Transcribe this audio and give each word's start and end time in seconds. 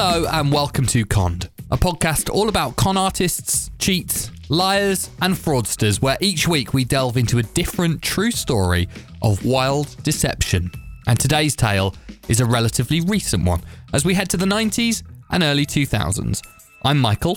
Hello 0.00 0.28
and 0.30 0.52
welcome 0.52 0.86
to 0.86 1.04
Conned, 1.04 1.48
a 1.72 1.76
podcast 1.76 2.30
all 2.30 2.48
about 2.48 2.76
con 2.76 2.96
artists, 2.96 3.72
cheats, 3.80 4.30
liars, 4.48 5.10
and 5.22 5.34
fraudsters, 5.34 6.00
where 6.00 6.16
each 6.20 6.46
week 6.46 6.72
we 6.72 6.84
delve 6.84 7.16
into 7.16 7.38
a 7.38 7.42
different 7.42 8.00
true 8.00 8.30
story 8.30 8.88
of 9.22 9.44
wild 9.44 10.00
deception. 10.04 10.70
And 11.08 11.18
today's 11.18 11.56
tale 11.56 11.96
is 12.28 12.38
a 12.38 12.46
relatively 12.46 13.00
recent 13.00 13.44
one, 13.44 13.60
as 13.92 14.04
we 14.04 14.14
head 14.14 14.30
to 14.30 14.36
the 14.36 14.46
90s 14.46 15.02
and 15.32 15.42
early 15.42 15.66
2000s. 15.66 16.42
I'm 16.84 17.00
Michael. 17.00 17.36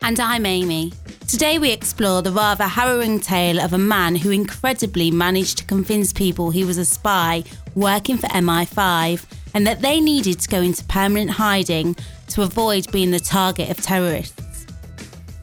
And 0.00 0.20
I'm 0.20 0.46
Amy. 0.46 0.92
Today 1.26 1.58
we 1.58 1.72
explore 1.72 2.22
the 2.22 2.30
rather 2.30 2.68
harrowing 2.68 3.18
tale 3.18 3.58
of 3.58 3.72
a 3.72 3.78
man 3.78 4.14
who 4.14 4.30
incredibly 4.30 5.10
managed 5.10 5.58
to 5.58 5.64
convince 5.64 6.12
people 6.12 6.52
he 6.52 6.62
was 6.62 6.78
a 6.78 6.84
spy 6.84 7.42
working 7.74 8.16
for 8.16 8.28
MI5 8.28 9.26
and 9.56 9.66
that 9.66 9.80
they 9.80 10.00
needed 10.00 10.38
to 10.38 10.48
go 10.50 10.60
into 10.60 10.84
permanent 10.84 11.30
hiding 11.30 11.96
to 12.28 12.42
avoid 12.42 12.92
being 12.92 13.10
the 13.10 13.18
target 13.18 13.70
of 13.70 13.80
terrorists. 13.80 14.66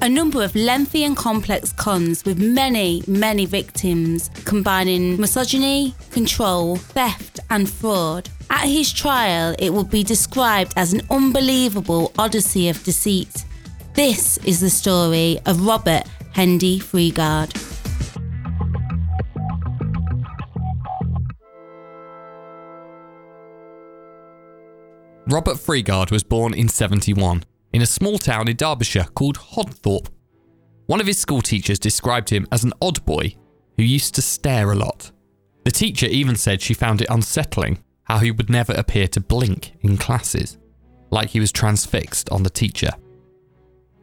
A 0.02 0.08
number 0.08 0.44
of 0.44 0.56
lengthy 0.56 1.04
and 1.04 1.18
complex 1.18 1.74
cons 1.74 2.24
with 2.24 2.38
many, 2.38 3.02
many 3.08 3.48
victims, 3.48 4.30
combining 4.46 5.20
misogyny, 5.20 5.96
control, 6.12 6.76
theft, 6.76 7.40
and 7.50 7.68
fraud. 7.68 8.30
At 8.52 8.68
his 8.68 8.94
trial, 8.94 9.56
it 9.58 9.74
would 9.74 9.90
be 9.90 10.04
described 10.04 10.74
as 10.76 10.94
an 10.94 11.02
unbelievable 11.10 12.12
odyssey 12.20 12.70
of 12.70 12.84
deceit. 12.84 13.46
This 13.96 14.38
is 14.46 14.60
the 14.60 14.70
story 14.70 15.40
of 15.48 15.66
Robert 15.66 16.04
Hendy 16.34 16.78
Freegard. 16.78 17.73
Robert 25.28 25.58
Freegard 25.58 26.12
was 26.12 26.24
born 26.24 26.54
in 26.54 26.68
71 26.68 27.44
in 27.72 27.82
a 27.82 27.86
small 27.86 28.18
town 28.18 28.50
in 28.50 28.58
Derbyshire 28.58 29.08
called 29.16 29.38
Hodthorpe. 29.38 30.10
One 30.88 31.00
of 31.00 31.08
his 31.08 31.18
school 31.18 31.42
teachers 31.42 31.80
described 31.80 32.30
him 32.30 32.46
as 32.52 32.66
an 32.66 32.74
odd 32.82 33.04
boy 33.06 33.36
who 33.78 33.84
used 33.84 34.16
to 34.16 34.22
stare 34.22 34.72
a 34.72 34.76
lot. 34.76 35.12
The 35.64 35.72
teacher 35.72 36.08
even 36.08 36.36
said 36.36 36.62
she 36.62 36.74
found 36.74 37.02
it 37.02 37.08
unsettling 37.10 37.82
how 38.04 38.20
he 38.20 38.32
would 38.32 38.50
never 38.50 38.74
appear 38.74 39.08
to 39.08 39.22
blink 39.22 39.74
in 39.82 39.96
classes, 39.96 40.58
like 41.10 41.30
he 41.30 41.40
was 41.40 41.54
transfixed 41.54 42.30
on 42.30 42.44
the 42.44 42.50
teacher. 42.50 42.90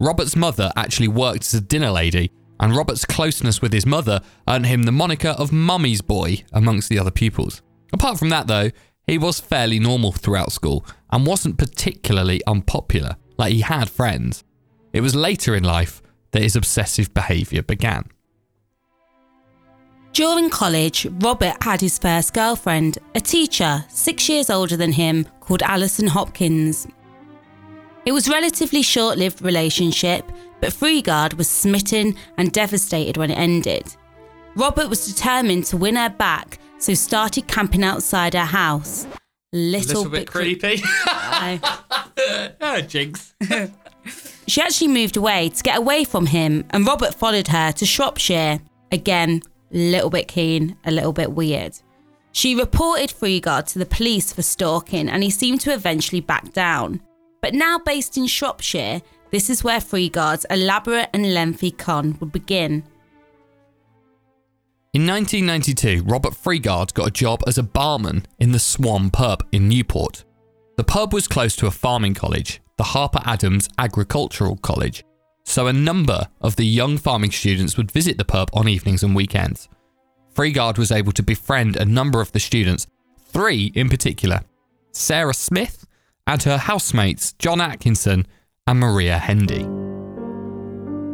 Robert's 0.00 0.34
mother 0.34 0.72
actually 0.74 1.08
worked 1.08 1.42
as 1.42 1.52
a 1.52 1.60
dinner 1.60 1.90
lady, 1.90 2.30
and 2.58 2.74
Robert's 2.74 3.04
closeness 3.04 3.60
with 3.60 3.74
his 3.74 3.84
mother 3.84 4.22
earned 4.48 4.66
him 4.66 4.84
the 4.84 4.92
moniker 4.92 5.28
of 5.28 5.52
Mummy's 5.52 6.00
Boy 6.00 6.42
amongst 6.54 6.88
the 6.88 6.98
other 6.98 7.10
pupils. 7.10 7.60
Apart 7.92 8.18
from 8.18 8.30
that, 8.30 8.46
though, 8.46 8.70
he 9.10 9.18
was 9.18 9.40
fairly 9.40 9.80
normal 9.80 10.12
throughout 10.12 10.52
school 10.52 10.86
and 11.10 11.26
wasn't 11.26 11.58
particularly 11.58 12.40
unpopular, 12.46 13.16
like 13.38 13.52
he 13.52 13.60
had 13.60 13.90
friends. 13.90 14.44
It 14.92 15.00
was 15.00 15.16
later 15.16 15.56
in 15.56 15.64
life 15.64 16.00
that 16.30 16.42
his 16.42 16.54
obsessive 16.54 17.12
behaviour 17.12 17.60
began. 17.60 18.08
During 20.12 20.48
college, 20.48 21.08
Robert 21.18 21.56
had 21.60 21.80
his 21.80 21.98
first 21.98 22.32
girlfriend, 22.34 22.98
a 23.16 23.20
teacher 23.20 23.84
six 23.88 24.28
years 24.28 24.48
older 24.48 24.76
than 24.76 24.92
him 24.92 25.26
called 25.40 25.62
Alison 25.64 26.06
Hopkins. 26.06 26.86
It 28.06 28.12
was 28.12 28.28
a 28.28 28.32
relatively 28.32 28.82
short-lived 28.82 29.42
relationship, 29.42 30.30
but 30.60 30.72
Freegard 30.72 31.34
was 31.34 31.50
smitten 31.50 32.14
and 32.38 32.52
devastated 32.52 33.16
when 33.16 33.32
it 33.32 33.38
ended. 33.38 33.92
Robert 34.54 34.88
was 34.88 35.12
determined 35.12 35.64
to 35.66 35.76
win 35.76 35.96
her 35.96 36.10
back, 36.10 36.59
so 36.80 36.94
started 36.94 37.46
camping 37.46 37.84
outside 37.84 38.34
her 38.34 38.40
house. 38.40 39.06
Little, 39.52 40.08
bit, 40.08 40.30
creepy. 40.30 40.82
oh, 42.60 42.80
jinx. 42.86 43.34
she 44.46 44.60
actually 44.60 44.88
moved 44.88 45.16
away 45.16 45.48
to 45.48 45.62
get 45.62 45.78
away 45.78 46.04
from 46.04 46.26
him, 46.26 46.64
and 46.70 46.86
Robert 46.86 47.14
followed 47.14 47.48
her 47.48 47.72
to 47.72 47.86
Shropshire. 47.86 48.60
Again, 48.92 49.42
a 49.72 49.76
little 49.76 50.10
bit 50.10 50.28
keen, 50.28 50.76
a 50.84 50.90
little 50.90 51.12
bit 51.12 51.32
weird. 51.32 51.76
She 52.32 52.54
reported 52.54 53.10
Freegard 53.10 53.66
to 53.68 53.78
the 53.78 53.86
police 53.86 54.32
for 54.32 54.42
stalking, 54.42 55.08
and 55.08 55.22
he 55.22 55.30
seemed 55.30 55.60
to 55.62 55.72
eventually 55.72 56.20
back 56.20 56.52
down. 56.52 57.00
But 57.40 57.54
now 57.54 57.78
based 57.78 58.16
in 58.16 58.26
Shropshire, 58.26 59.02
this 59.30 59.50
is 59.50 59.64
where 59.64 59.80
Freegard's 59.80 60.46
elaborate 60.50 61.08
and 61.12 61.34
lengthy 61.34 61.70
con 61.70 62.16
would 62.20 62.32
begin. 62.32 62.84
In 64.92 65.06
1992, 65.06 66.02
Robert 66.02 66.34
Freegard 66.34 66.94
got 66.94 67.06
a 67.06 67.12
job 67.12 67.44
as 67.46 67.58
a 67.58 67.62
barman 67.62 68.26
in 68.40 68.50
the 68.50 68.58
Swan 68.58 69.08
pub 69.10 69.46
in 69.52 69.68
Newport. 69.68 70.24
The 70.76 70.82
pub 70.82 71.14
was 71.14 71.28
close 71.28 71.54
to 71.56 71.68
a 71.68 71.70
farming 71.70 72.14
college, 72.14 72.60
the 72.76 72.82
Harper 72.82 73.20
Adams 73.24 73.68
Agricultural 73.78 74.56
College, 74.56 75.04
so 75.44 75.68
a 75.68 75.72
number 75.72 76.26
of 76.40 76.56
the 76.56 76.66
young 76.66 76.98
farming 76.98 77.30
students 77.30 77.76
would 77.76 77.92
visit 77.92 78.18
the 78.18 78.24
pub 78.24 78.50
on 78.52 78.66
evenings 78.66 79.04
and 79.04 79.14
weekends. 79.14 79.68
Freegard 80.34 80.76
was 80.76 80.90
able 80.90 81.12
to 81.12 81.22
befriend 81.22 81.76
a 81.76 81.84
number 81.84 82.20
of 82.20 82.32
the 82.32 82.40
students, 82.40 82.88
three 83.28 83.70
in 83.76 83.88
particular 83.88 84.40
Sarah 84.90 85.34
Smith 85.34 85.86
and 86.26 86.42
her 86.42 86.58
housemates 86.58 87.32
John 87.34 87.60
Atkinson 87.60 88.26
and 88.66 88.80
Maria 88.80 89.18
Hendy. 89.18 89.89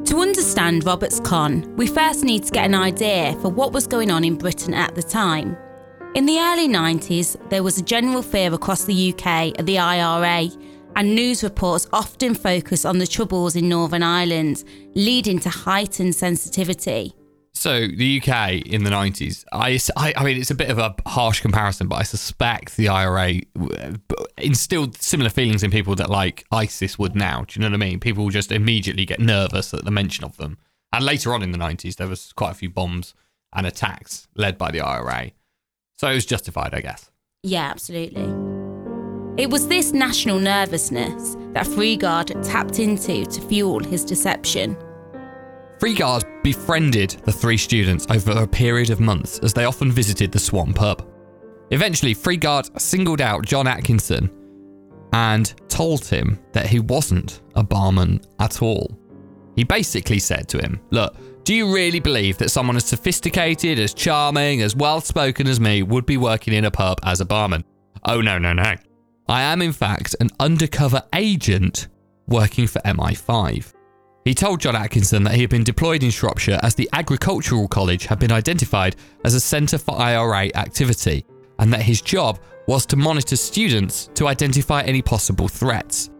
To 0.06 0.20
understand 0.20 0.86
Robert's 0.86 1.18
con, 1.18 1.74
we 1.76 1.88
first 1.88 2.22
need 2.22 2.44
to 2.44 2.52
get 2.52 2.66
an 2.66 2.76
idea 2.76 3.36
for 3.42 3.48
what 3.48 3.72
was 3.72 3.88
going 3.88 4.12
on 4.12 4.22
in 4.22 4.36
Britain 4.36 4.72
at 4.72 4.94
the 4.94 5.02
time. 5.02 5.56
In 6.14 6.26
the 6.26 6.38
early 6.38 6.68
90s, 6.68 7.36
there 7.50 7.64
was 7.64 7.78
a 7.78 7.82
general 7.82 8.22
fear 8.22 8.54
across 8.54 8.84
the 8.84 9.12
UK 9.12 9.58
of 9.58 9.66
the 9.66 9.80
IRA, 9.80 10.48
and 10.94 11.14
news 11.16 11.42
reports 11.42 11.88
often 11.92 12.36
focus 12.36 12.84
on 12.84 12.98
the 12.98 13.06
troubles 13.06 13.56
in 13.56 13.68
Northern 13.68 14.04
Ireland, 14.04 14.62
leading 14.94 15.40
to 15.40 15.48
heightened 15.48 16.14
sensitivity. 16.14 17.12
So 17.56 17.86
the 17.86 18.20
UK 18.20 18.66
in 18.66 18.84
the 18.84 18.90
90s, 18.90 19.46
I, 19.50 19.80
I, 19.96 20.12
I, 20.14 20.24
mean, 20.24 20.38
it's 20.38 20.50
a 20.50 20.54
bit 20.54 20.68
of 20.68 20.78
a 20.78 20.94
harsh 21.06 21.40
comparison, 21.40 21.88
but 21.88 21.96
I 21.96 22.02
suspect 22.02 22.76
the 22.76 22.88
IRA 22.88 23.40
instilled 24.36 24.94
similar 25.00 25.30
feelings 25.30 25.62
in 25.62 25.70
people 25.70 25.94
that 25.94 26.10
like 26.10 26.44
ISIS 26.52 26.98
would 26.98 27.16
now. 27.16 27.46
Do 27.48 27.58
you 27.58 27.62
know 27.62 27.70
what 27.70 27.82
I 27.82 27.88
mean? 27.88 27.98
People 27.98 28.28
just 28.28 28.52
immediately 28.52 29.06
get 29.06 29.20
nervous 29.20 29.72
at 29.72 29.86
the 29.86 29.90
mention 29.90 30.22
of 30.22 30.36
them. 30.36 30.58
And 30.92 31.02
later 31.02 31.32
on 31.32 31.42
in 31.42 31.52
the 31.52 31.58
90s, 31.58 31.96
there 31.96 32.06
was 32.06 32.30
quite 32.34 32.50
a 32.50 32.54
few 32.54 32.68
bombs 32.68 33.14
and 33.54 33.66
attacks 33.66 34.28
led 34.36 34.58
by 34.58 34.70
the 34.70 34.82
IRA. 34.82 35.30
So 35.96 36.10
it 36.10 36.14
was 36.14 36.26
justified, 36.26 36.74
I 36.74 36.82
guess. 36.82 37.10
Yeah, 37.42 37.70
absolutely. 37.70 38.34
It 39.42 39.48
was 39.48 39.66
this 39.66 39.94
national 39.94 40.40
nervousness 40.40 41.36
that 41.54 41.66
Freegard 41.66 42.44
tapped 42.44 42.80
into 42.80 43.24
to 43.24 43.40
fuel 43.40 43.82
his 43.82 44.04
deception. 44.04 44.76
Freegard 45.78 46.24
befriended 46.42 47.10
the 47.24 47.32
three 47.32 47.56
students 47.56 48.06
over 48.10 48.32
a 48.32 48.46
period 48.46 48.90
of 48.90 49.00
months 49.00 49.38
as 49.40 49.52
they 49.52 49.64
often 49.64 49.92
visited 49.92 50.32
the 50.32 50.38
Swan 50.38 50.72
pub. 50.72 51.06
Eventually, 51.70 52.14
Freegard 52.14 52.80
singled 52.80 53.20
out 53.20 53.44
John 53.44 53.66
Atkinson 53.66 54.30
and 55.12 55.54
told 55.68 56.04
him 56.04 56.38
that 56.52 56.66
he 56.66 56.80
wasn't 56.80 57.42
a 57.54 57.62
barman 57.62 58.20
at 58.38 58.62
all. 58.62 58.96
He 59.54 59.64
basically 59.64 60.18
said 60.18 60.48
to 60.48 60.58
him, 60.58 60.80
Look, 60.90 61.16
do 61.44 61.54
you 61.54 61.72
really 61.72 62.00
believe 62.00 62.38
that 62.38 62.50
someone 62.50 62.76
as 62.76 62.84
sophisticated, 62.84 63.78
as 63.78 63.94
charming, 63.94 64.62
as 64.62 64.74
well 64.74 65.00
spoken 65.00 65.46
as 65.46 65.60
me 65.60 65.82
would 65.82 66.06
be 66.06 66.16
working 66.16 66.54
in 66.54 66.64
a 66.64 66.70
pub 66.70 66.98
as 67.04 67.20
a 67.20 67.24
barman? 67.24 67.64
Oh, 68.04 68.20
no, 68.20 68.38
no, 68.38 68.52
no. 68.52 68.74
I 69.28 69.42
am, 69.42 69.62
in 69.62 69.72
fact, 69.72 70.14
an 70.20 70.30
undercover 70.38 71.02
agent 71.14 71.88
working 72.28 72.66
for 72.66 72.80
MI5. 72.80 73.72
He 74.26 74.34
told 74.34 74.60
John 74.60 74.74
Atkinson 74.74 75.22
that 75.22 75.36
he 75.36 75.40
had 75.42 75.50
been 75.50 75.62
deployed 75.62 76.02
in 76.02 76.10
Shropshire 76.10 76.58
as 76.64 76.74
the 76.74 76.88
Agricultural 76.92 77.68
College 77.68 78.06
had 78.06 78.18
been 78.18 78.32
identified 78.32 78.96
as 79.24 79.34
a 79.34 79.40
centre 79.40 79.78
for 79.78 79.96
IRA 79.96 80.50
activity, 80.56 81.24
and 81.60 81.72
that 81.72 81.82
his 81.82 82.02
job 82.02 82.40
was 82.66 82.84
to 82.86 82.96
monitor 82.96 83.36
students 83.36 84.10
to 84.14 84.26
identify 84.26 84.82
any 84.82 85.00
possible 85.00 85.46
threats. 85.46 86.10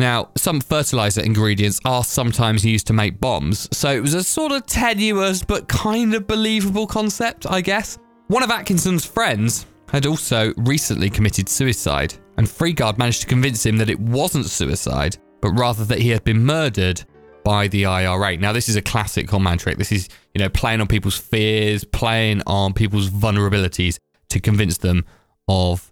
Now, 0.00 0.30
some 0.36 0.60
fertilizer 0.60 1.20
ingredients 1.20 1.78
are 1.84 2.02
sometimes 2.02 2.64
used 2.64 2.88
to 2.88 2.92
make 2.92 3.20
bombs, 3.20 3.68
so 3.70 3.92
it 3.92 4.02
was 4.02 4.14
a 4.14 4.24
sort 4.24 4.50
of 4.50 4.66
tenuous 4.66 5.44
but 5.44 5.68
kind 5.68 6.12
of 6.12 6.26
believable 6.26 6.88
concept, 6.88 7.46
I 7.48 7.60
guess. 7.60 8.00
One 8.26 8.42
of 8.42 8.50
Atkinson's 8.50 9.06
friends 9.06 9.66
had 9.90 10.06
also 10.06 10.52
recently 10.56 11.08
committed 11.08 11.48
suicide, 11.48 12.14
and 12.36 12.50
Freegard 12.50 12.98
managed 12.98 13.20
to 13.20 13.28
convince 13.28 13.64
him 13.64 13.76
that 13.76 13.90
it 13.90 14.00
wasn't 14.00 14.46
suicide 14.46 15.18
but 15.40 15.50
rather 15.52 15.84
that 15.84 15.98
he 15.98 16.10
had 16.10 16.24
been 16.24 16.44
murdered 16.44 17.04
by 17.44 17.68
the 17.68 17.86
IRA. 17.86 18.36
Now, 18.36 18.52
this 18.52 18.68
is 18.68 18.76
a 18.76 18.82
classic 18.82 19.28
con 19.28 19.58
trick. 19.58 19.78
This 19.78 19.92
is, 19.92 20.08
you 20.34 20.38
know, 20.40 20.48
playing 20.48 20.80
on 20.80 20.86
people's 20.86 21.16
fears, 21.16 21.84
playing 21.84 22.42
on 22.46 22.72
people's 22.74 23.08
vulnerabilities 23.08 23.98
to 24.28 24.40
convince 24.40 24.78
them 24.78 25.04
of 25.48 25.90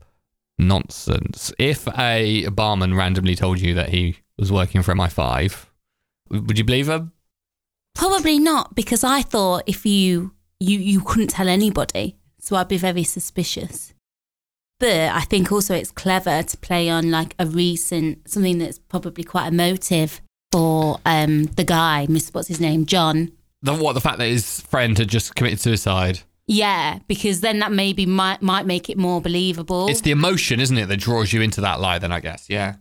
nonsense. 0.59 1.53
If 1.59 1.89
a 1.99 2.49
barman 2.49 2.95
randomly 2.95 3.35
told 3.35 3.61
you 3.61 3.75
that 3.75 3.91
he 3.91 4.17
was 4.39 4.53
working 4.53 4.83
for 4.83 4.95
MI5, 4.95 5.67
would 6.31 6.59
you 6.59 6.65
believe 6.65 6.89
him? 6.89 7.13
Probably 7.95 8.39
not, 8.39 8.75
because 8.75 9.03
I 9.03 9.23
thought 9.23 9.65
if 9.67 9.85
you 9.85 10.33
you 10.61 10.79
you 10.79 11.01
couldn't 11.01 11.29
tell 11.29 11.49
anybody, 11.49 12.17
so 12.39 12.57
I'd 12.57 12.69
be 12.69 12.77
very 12.77 13.05
suspicious. 13.05 13.95
But 14.81 15.11
I 15.13 15.23
think 15.23 15.51
also 15.51 15.75
it's 15.75 15.91
clever 15.91 16.43
to 16.43 16.57
play 16.59 16.89
on 16.89 17.11
like 17.11 17.35
a 17.39 17.47
recent 17.47 18.29
something 18.29 18.59
that's 18.59 18.79
probably 18.79 19.25
quite 19.25 19.49
emotive 19.49 20.21
for 20.53 20.99
um 21.05 21.45
the 21.45 21.65
guy, 21.65 22.07
Miss 22.09 22.31
what's 22.31 22.49
his 22.49 22.61
name, 22.61 22.87
John. 22.87 23.33
The 23.63 23.75
what? 23.75 23.95
The 23.95 24.01
fact 24.01 24.19
that 24.19 24.29
his 24.29 24.61
friend 24.61 24.97
had 24.97 25.09
just 25.09 25.35
committed 25.35 25.61
suicide. 25.61 26.21
Yeah, 26.47 27.01
because 27.09 27.41
then 27.41 27.59
that 27.59 27.73
maybe 27.73 28.07
might 28.07 28.41
might 28.41 28.67
make 28.67 28.89
it 28.89 28.97
more 28.97 29.21
believable. 29.21 29.89
It's 29.89 30.01
the 30.01 30.13
emotion, 30.13 30.61
isn't 30.61 30.79
it, 30.79 30.87
that 30.87 30.99
draws 30.99 31.33
you 31.33 31.43
into 31.43 31.61
that 31.61 31.81
lie? 31.81 31.99
Then 31.99 32.13
I 32.13 32.21
guess, 32.21 32.49
yeah. 32.49 32.77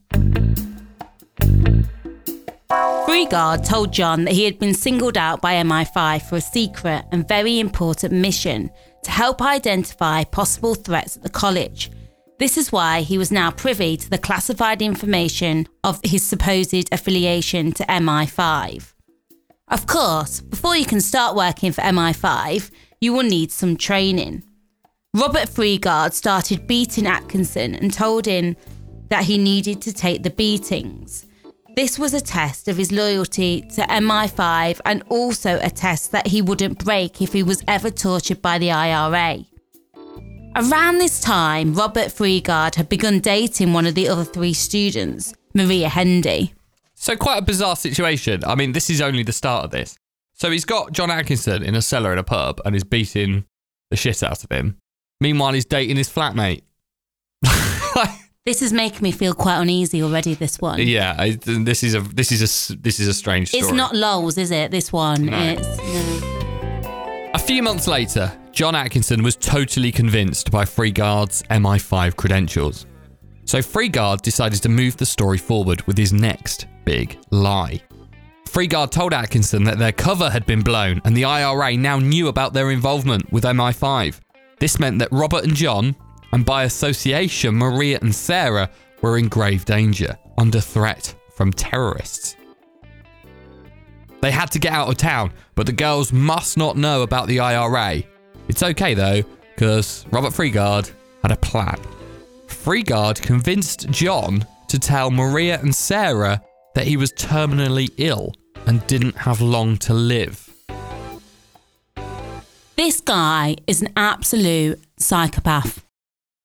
Freegard 3.05 3.63
told 3.63 3.91
John 3.91 4.25
that 4.25 4.33
he 4.33 4.43
had 4.43 4.59
been 4.59 4.73
singled 4.73 5.17
out 5.17 5.41
by 5.41 5.55
MI5 5.55 6.23
for 6.23 6.35
a 6.35 6.41
secret 6.41 7.05
and 7.11 7.27
very 7.27 7.59
important 7.59 8.13
mission 8.13 8.69
to 9.07 9.13
help 9.13 9.41
identify 9.41 10.25
possible 10.25 10.75
threats 10.75 11.15
at 11.15 11.23
the 11.23 11.29
college. 11.29 11.89
This 12.39 12.57
is 12.57 12.73
why 12.73 13.01
he 13.01 13.17
was 13.17 13.31
now 13.31 13.51
privy 13.51 13.95
to 13.95 14.09
the 14.09 14.17
classified 14.17 14.81
information 14.81 15.65
of 15.81 16.01
his 16.03 16.23
supposed 16.23 16.93
affiliation 16.93 17.71
to 17.71 17.85
MI5. 17.85 18.93
Of 19.69 19.87
course, 19.87 20.41
before 20.41 20.75
you 20.75 20.85
can 20.85 20.99
start 20.99 21.37
working 21.37 21.71
for 21.71 21.81
MI5, 21.83 22.69
you 22.99 23.13
will 23.13 23.23
need 23.23 23.49
some 23.49 23.77
training. 23.77 24.43
Robert 25.13 25.47
Freegard 25.47 26.13
started 26.13 26.67
beating 26.67 27.07
Atkinson 27.07 27.75
and 27.75 27.93
told 27.93 28.25
him 28.25 28.57
that 29.07 29.23
he 29.23 29.37
needed 29.37 29.81
to 29.83 29.93
take 29.93 30.23
the 30.23 30.31
beatings. 30.31 31.25
This 31.77 31.99
was 31.99 32.15
a 32.15 32.19
test 32.19 32.67
of 32.69 32.77
his 32.77 32.91
loyalty 32.91 33.61
to 33.75 33.81
MI5 33.81 34.81
and 34.83 35.03
also 35.09 35.59
a 35.61 35.69
test 35.69 36.11
that 36.11 36.25
he 36.25 36.41
wouldn't 36.41 36.83
break 36.83 37.21
if 37.21 37.33
he 37.33 37.43
was 37.43 37.63
ever 37.67 37.91
tortured 37.91 38.41
by 38.41 38.57
the 38.57 38.71
IRA. 38.71 39.45
Around 40.55 40.97
this 40.97 41.21
time, 41.21 41.75
Robert 41.75 42.11
Freegard 42.11 42.73
had 42.73 42.89
begun 42.89 43.19
dating 43.19 43.73
one 43.73 43.85
of 43.85 43.93
the 43.93 44.09
other 44.09 44.23
three 44.23 44.53
students, 44.53 45.35
Maria 45.53 45.87
Hendy. 45.87 46.55
So 46.95 47.15
quite 47.15 47.37
a 47.37 47.43
bizarre 47.43 47.75
situation. 47.75 48.43
I 48.43 48.55
mean, 48.55 48.71
this 48.71 48.89
is 48.89 48.99
only 48.99 49.21
the 49.21 49.31
start 49.31 49.65
of 49.65 49.69
this. 49.69 49.99
So 50.33 50.49
he's 50.49 50.65
got 50.65 50.93
John 50.93 51.11
Atkinson 51.11 51.61
in 51.61 51.75
a 51.75 51.83
cellar 51.83 52.11
in 52.11 52.17
a 52.17 52.23
pub 52.23 52.59
and 52.65 52.75
is 52.75 52.85
beating 52.85 53.45
the 53.91 53.97
shit 53.97 54.23
out 54.23 54.43
of 54.43 54.51
him. 54.51 54.79
Meanwhile, 55.21 55.53
he's 55.53 55.65
dating 55.65 55.97
his 55.97 56.09
flatmate. 56.09 56.63
This 58.47 58.61
is 58.61 58.71
making 58.71 59.01
me 59.01 59.11
feel 59.11 59.33
quite 59.33 59.59
uneasy 59.59 60.01
already. 60.01 60.33
This 60.33 60.61
one. 60.61 60.79
yeah, 60.79 61.17
I, 61.19 61.31
this 61.31 61.83
is 61.83 61.95
a 61.95 61.99
this 61.99 62.31
is 62.31 62.69
a 62.71 62.77
this 62.77 63.01
is 63.01 63.09
a 63.09 63.13
strange 63.13 63.49
story. 63.49 63.63
It's 63.63 63.73
not 63.73 63.93
lols, 63.93 64.37
is 64.37 64.51
it? 64.51 64.71
This 64.71 64.93
one. 64.93 65.25
No. 65.25 65.37
It's 65.37 65.77
no. 65.77 67.31
A 67.33 67.39
few 67.39 67.61
months 67.61 67.87
later, 67.87 68.31
John 68.53 68.73
Atkinson 68.73 69.21
was 69.21 69.35
totally 69.35 69.91
convinced 69.91 70.49
by 70.49 70.63
Freegard's 70.63 71.43
MI5 71.43 72.15
credentials. 72.15 72.85
So 73.43 73.61
Freegard 73.61 74.21
decided 74.21 74.63
to 74.63 74.69
move 74.69 74.95
the 74.95 75.05
story 75.05 75.37
forward 75.37 75.81
with 75.81 75.97
his 75.97 76.13
next 76.13 76.67
big 76.85 77.19
lie. 77.31 77.81
Freegard 78.47 78.93
told 78.93 79.13
Atkinson 79.13 79.65
that 79.65 79.77
their 79.77 79.91
cover 79.91 80.29
had 80.29 80.45
been 80.45 80.61
blown 80.61 81.01
and 81.03 81.17
the 81.17 81.25
IRA 81.25 81.75
now 81.75 81.99
knew 81.99 82.29
about 82.29 82.53
their 82.53 82.71
involvement 82.71 83.29
with 83.29 83.43
MI5. 83.43 84.21
This 84.59 84.79
meant 84.79 84.99
that 84.99 85.11
Robert 85.11 85.43
and 85.43 85.53
John, 85.53 85.97
and 86.33 86.45
by 86.45 86.63
association 86.63 87.55
Maria 87.55 87.99
and 88.01 88.13
Sarah, 88.13 88.69
were 89.01 89.17
in 89.17 89.27
grave 89.27 89.65
danger, 89.65 90.17
under 90.37 90.59
threat 90.59 91.15
from 91.35 91.53
terrorists. 91.53 92.35
They 94.21 94.31
had 94.31 94.51
to 94.51 94.59
get 94.59 94.73
out 94.73 94.89
of 94.89 94.97
town, 94.97 95.31
but 95.55 95.65
the 95.67 95.71
girls 95.71 96.11
must 96.11 96.57
not 96.57 96.75
know 96.77 97.03
about 97.03 97.27
the 97.27 97.39
IRA. 97.39 98.03
It's 98.47 98.63
okay 98.63 98.93
though, 98.93 99.21
because 99.55 100.05
Robert 100.11 100.33
Freegard 100.33 100.89
had 101.21 101.31
a 101.31 101.37
plan. 101.37 101.79
Freegard 102.47 103.21
convinced 103.21 103.89
John 103.89 104.45
to 104.67 104.79
tell 104.79 105.11
Maria 105.11 105.59
and 105.59 105.73
Sarah 105.73 106.41
that 106.75 106.87
he 106.87 106.97
was 106.97 107.11
terminally 107.13 107.89
ill 107.97 108.33
and 108.65 108.85
didn't 108.87 109.15
have 109.15 109.41
long 109.41 109.77
to 109.77 109.93
live. 109.93 110.43
This 112.75 113.01
guy 113.01 113.55
is 113.65 113.81
an 113.81 113.89
absolute 113.95 114.79
psychopath, 114.97 115.83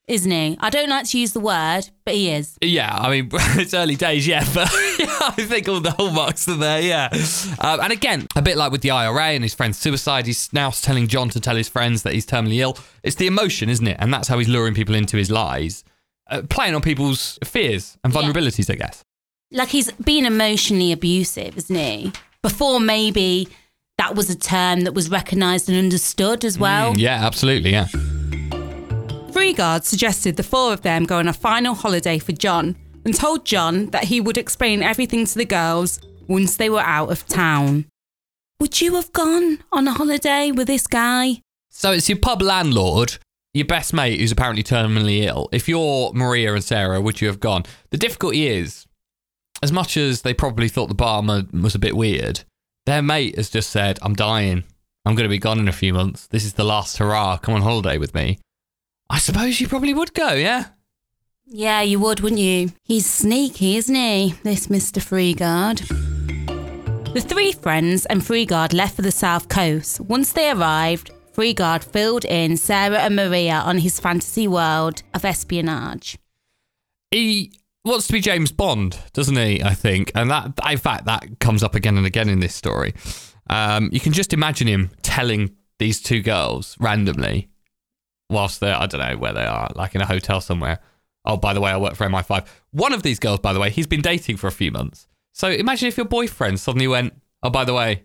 isn't 0.09 0.31
he? 0.31 0.57
I 0.61 0.69
don't 0.71 0.89
like 0.89 1.07
to 1.11 1.19
use 1.19 1.33
the 1.33 1.41
word, 1.41 1.89
but 2.05 2.15
he 2.15 2.31
is. 2.31 2.59
Yeah, 2.61 2.93
I 2.95 3.11
mean, 3.11 3.29
it's 3.33 3.73
early 3.75 3.95
days, 3.97 4.27
yeah, 4.27 4.45
but 4.53 4.71
yeah, 4.99 5.07
I 5.21 5.45
think 5.47 5.69
all 5.69 5.81
the 5.81 5.93
hallmarks 5.93 6.49
are 6.49 6.57
there, 6.57 6.81
yeah. 6.81 7.09
Um, 7.61 7.81
and 7.81 7.93
again, 7.93 8.27
a 8.37 8.43
bit 8.43 8.57
like 8.57 8.73
with 8.73 8.81
the 8.83 8.91
IRA 8.91 9.29
and 9.29 9.43
his 9.45 9.55
friend's 9.55 9.79
suicide, 9.79 10.27
he's 10.27 10.53
now 10.53 10.71
telling 10.71 11.07
John 11.07 11.29
to 11.31 11.41
tell 11.41 11.57
his 11.57 11.69
friends 11.69 12.03
that 12.03 12.13
he's 12.15 12.27
terminally 12.27 12.59
ill. 12.59 12.77
It's 13.03 13.17
the 13.17 13.27
emotion, 13.27 13.69
isn't 13.69 13.87
it? 13.87 13.97
And 14.01 14.13
that's 14.13 14.29
how 14.29 14.39
he's 14.39 14.49
luring 14.49 14.75
people 14.75 14.95
into 14.95 15.17
his 15.17 15.31
lies, 15.31 15.85
uh, 16.31 16.43
playing 16.51 16.75
on 16.75 16.83
people's 16.83 17.39
fears 17.45 17.97
and 18.05 18.13
Yeah. 18.13 18.21
vulnerabilities, 18.23 18.71
I 18.71 18.75
guess. 18.77 19.03
Like 19.51 19.69
he's 19.69 19.91
being 19.93 20.25
emotionally 20.25 20.93
abusive, 20.93 21.57
isn't 21.57 21.77
he? 21.77 22.13
Before 22.43 22.81
maybe 22.81 23.49
that 23.99 24.15
was 24.17 24.29
a 24.31 24.35
term 24.37 24.81
that 24.81 24.95
was 24.95 25.11
recognised 25.11 25.69
and 25.69 25.79
understood 25.79 26.45
as 26.45 26.59
well. 26.59 26.95
Mm, 26.95 26.99
yeah, 26.99 27.25
absolutely, 27.25 27.71
yeah. 27.71 27.87
Freegard 29.33 29.85
suggested 29.85 30.37
the 30.37 30.43
four 30.43 30.75
of 30.75 30.83
them 30.83 31.05
go 31.05 31.19
on 31.19 31.27
a 31.27 31.33
final 31.33 31.75
holiday 31.75 32.19
for 32.19 32.33
John 32.33 32.77
and 33.05 33.15
told 33.15 33.47
John 33.47 33.87
that 33.87 34.05
he 34.05 34.21
would 34.21 34.37
explain 34.37 34.83
everything 34.83 35.25
to 35.25 35.39
the 35.39 35.47
girls 35.47 36.01
once 36.29 36.57
they 36.57 36.69
were 36.69 36.81
out 36.81 37.11
of 37.11 37.27
town. 37.27 37.87
Would 38.61 38.81
you 38.81 38.95
have 38.97 39.13
gone 39.13 39.61
on 39.73 39.89
a 39.89 39.93
holiday 39.93 40.51
with 40.51 40.67
this 40.67 40.87
guy? 40.87 41.41
So 41.71 41.93
it's 41.93 42.09
your 42.09 42.19
pub 42.19 42.43
landlord, 42.43 43.17
your 43.55 43.67
best 43.67 43.95
mate 43.95 44.21
who's 44.21 44.33
apparently 44.33 44.63
terminally 44.63 45.25
ill. 45.25 45.49
If 45.51 45.67
you're 45.67 46.13
Maria 46.13 46.53
and 46.53 46.63
Sarah, 46.63 47.01
would 47.01 47.21
you 47.21 47.29
have 47.29 47.41
gone? 47.41 47.65
The 47.91 47.99
difficulty 47.99 48.47
is, 48.47 48.87
as 49.63 49.73
much 49.73 49.97
as 49.97 50.23
they 50.23 50.35
probably 50.35 50.69
thought 50.69 50.89
the 50.89 50.95
barman 50.95 51.63
was 51.63 51.75
a 51.75 51.81
bit 51.81 51.97
weird, 51.97 52.41
their 52.85 53.03
mate 53.03 53.37
has 53.37 53.49
just 53.49 53.71
said, 53.71 53.99
I'm 54.03 54.15
dying. 54.15 54.65
I'm 55.05 55.15
going 55.15 55.25
to 55.25 55.31
be 55.31 55.39
gone 55.39 55.59
in 55.59 55.69
a 55.69 55.73
few 55.73 55.95
months. 55.95 56.27
This 56.27 56.45
is 56.45 56.53
the 56.53 56.65
last 56.65 56.99
hurrah. 56.99 57.39
Come 57.39 57.55
on 57.55 57.63
holiday 57.63 57.97
with 57.97 58.15
me. 58.15 58.39
I 59.13 59.19
suppose 59.19 59.61
you 59.61 59.69
probably 59.69 59.93
would 59.93 60.15
go, 60.15 60.33
yeah? 60.33 60.69
Yeah, 61.45 61.83
you 61.83 62.01
would, 62.01 62.21
wouldn't 62.21 62.41
you? 62.41 62.73
He's 62.83 63.05
sneaky, 63.05 63.77
isn't 63.77 63.95
he, 63.95 64.35
this 64.43 64.69
Mr. 64.69 65.03
Freegard? 65.03 65.87
The 67.13 67.21
three 67.21 67.53
friends 67.53 68.07
and 68.07 68.25
Freegard 68.25 68.73
left 68.73 68.97
for 68.97 69.03
the 69.03 69.11
south 69.11 69.51
coast. 69.51 70.01
Once 70.01 70.33
they 70.33 70.51
arrived, 70.51 71.11
Freegard 71.35 71.85
filled 71.85 72.25
in 72.25 72.57
Sarah 72.57 73.01
and 73.01 73.15
Maria 73.15 73.57
on 73.57 73.77
his 73.77 74.01
fantasy 74.01 74.49
world 74.49 75.03
of 75.13 75.27
espionage. 75.27 76.17
He 77.11 77.53
wants 77.85 78.07
to 78.07 78.15
be 78.15 78.21
James 78.21 78.51
Bond, 78.51 78.97
doesn't 79.13 79.37
he? 79.37 79.63
I 79.63 79.75
think, 79.75 80.11
and 80.15 80.31
that, 80.31 80.59
in 80.71 80.79
fact, 80.79 81.05
that 81.05 81.39
comes 81.39 81.63
up 81.63 81.75
again 81.75 81.99
and 81.99 82.07
again 82.07 82.31
in 82.31 82.41
this 82.41 82.55
story. 82.55 82.95
Um, 83.51 83.91
you 83.93 84.01
can 84.01 84.15
just 84.15 84.33
imagine 84.33 84.69
him 84.69 84.91
telling 85.03 85.55
these 85.79 86.01
two 86.01 86.23
girls 86.23 86.79
randomly, 86.81 87.51
whilst 88.33 88.61
they're 88.61 88.77
I 88.77 88.87
don't 88.87 89.01
know 89.01 89.17
where 89.17 89.33
they 89.33 89.45
are, 89.45 89.71
like 89.75 89.95
in 89.95 90.01
a 90.01 90.07
hotel 90.07 90.41
somewhere. 90.41 90.81
Oh, 91.25 91.37
by 91.37 91.55
the 91.55 91.61
way, 91.61 91.71
I 91.71 91.77
work 91.77 91.95
for 91.95 92.07
MI5. 92.07 92.47
One 92.73 92.93
of 92.93 93.03
these 93.05 93.21
girls, 93.21 93.39
by 93.39 93.53
the 93.53 93.61
way, 93.61 93.71
he's 93.71 93.87
been 93.87 94.03
dating 94.03 94.39
for 94.39 94.49
a 94.49 94.53
few 94.53 94.73
months. 94.73 95.07
So 95.33 95.49
imagine 95.49 95.89
if 95.89 95.97
your 95.97 96.07
boyfriend 96.07 96.59
suddenly 96.59 96.89
went, 96.89 97.15
"Oh, 97.43 97.51
by 97.51 97.65
the 97.65 97.75
way, 97.75 98.03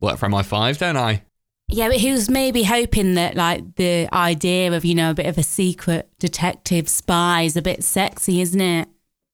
work 0.00 0.18
for 0.18 0.26
MI5, 0.28 0.78
don't 0.78 0.96
I?" 0.96 1.22
Yeah, 1.68 1.88
but 1.88 1.96
he 1.96 2.12
was 2.12 2.30
maybe 2.30 2.62
hoping 2.62 3.14
that, 3.14 3.34
like, 3.34 3.74
the 3.74 4.08
idea 4.12 4.72
of, 4.72 4.84
you 4.84 4.94
know, 4.94 5.10
a 5.10 5.14
bit 5.14 5.26
of 5.26 5.36
a 5.36 5.42
secret 5.42 6.08
detective 6.20 6.88
spy 6.88 7.42
is 7.42 7.56
a 7.56 7.62
bit 7.62 7.82
sexy, 7.82 8.40
isn't 8.40 8.60
it? 8.60 8.88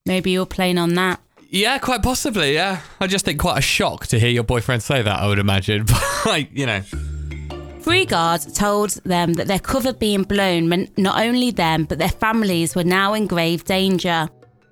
Maybe 0.06 0.30
you're 0.30 0.46
playing 0.46 0.78
on 0.78 0.94
that. 0.94 1.20
Yeah, 1.50 1.76
quite 1.76 2.02
possibly. 2.02 2.54
Yeah, 2.54 2.80
I 2.98 3.06
just 3.06 3.26
think 3.26 3.38
quite 3.38 3.58
a 3.58 3.62
shock 3.62 4.06
to 4.06 4.18
hear 4.18 4.30
your 4.30 4.44
boyfriend 4.44 4.82
say 4.82 5.02
that. 5.02 5.20
I 5.20 5.26
would 5.26 5.38
imagine, 5.38 5.84
but 5.86 6.02
like 6.24 6.48
you 6.52 6.64
know. 6.64 6.82
Freegard 7.82 8.54
told 8.54 8.90
them 9.04 9.32
that 9.34 9.48
their 9.48 9.58
cover 9.58 9.92
being 9.92 10.22
blown 10.22 10.68
meant 10.68 10.96
not 10.96 11.20
only 11.22 11.50
them, 11.50 11.84
but 11.84 11.98
their 11.98 12.08
families 12.08 12.76
were 12.76 12.84
now 12.84 13.14
in 13.14 13.26
grave 13.26 13.64
danger. 13.64 14.28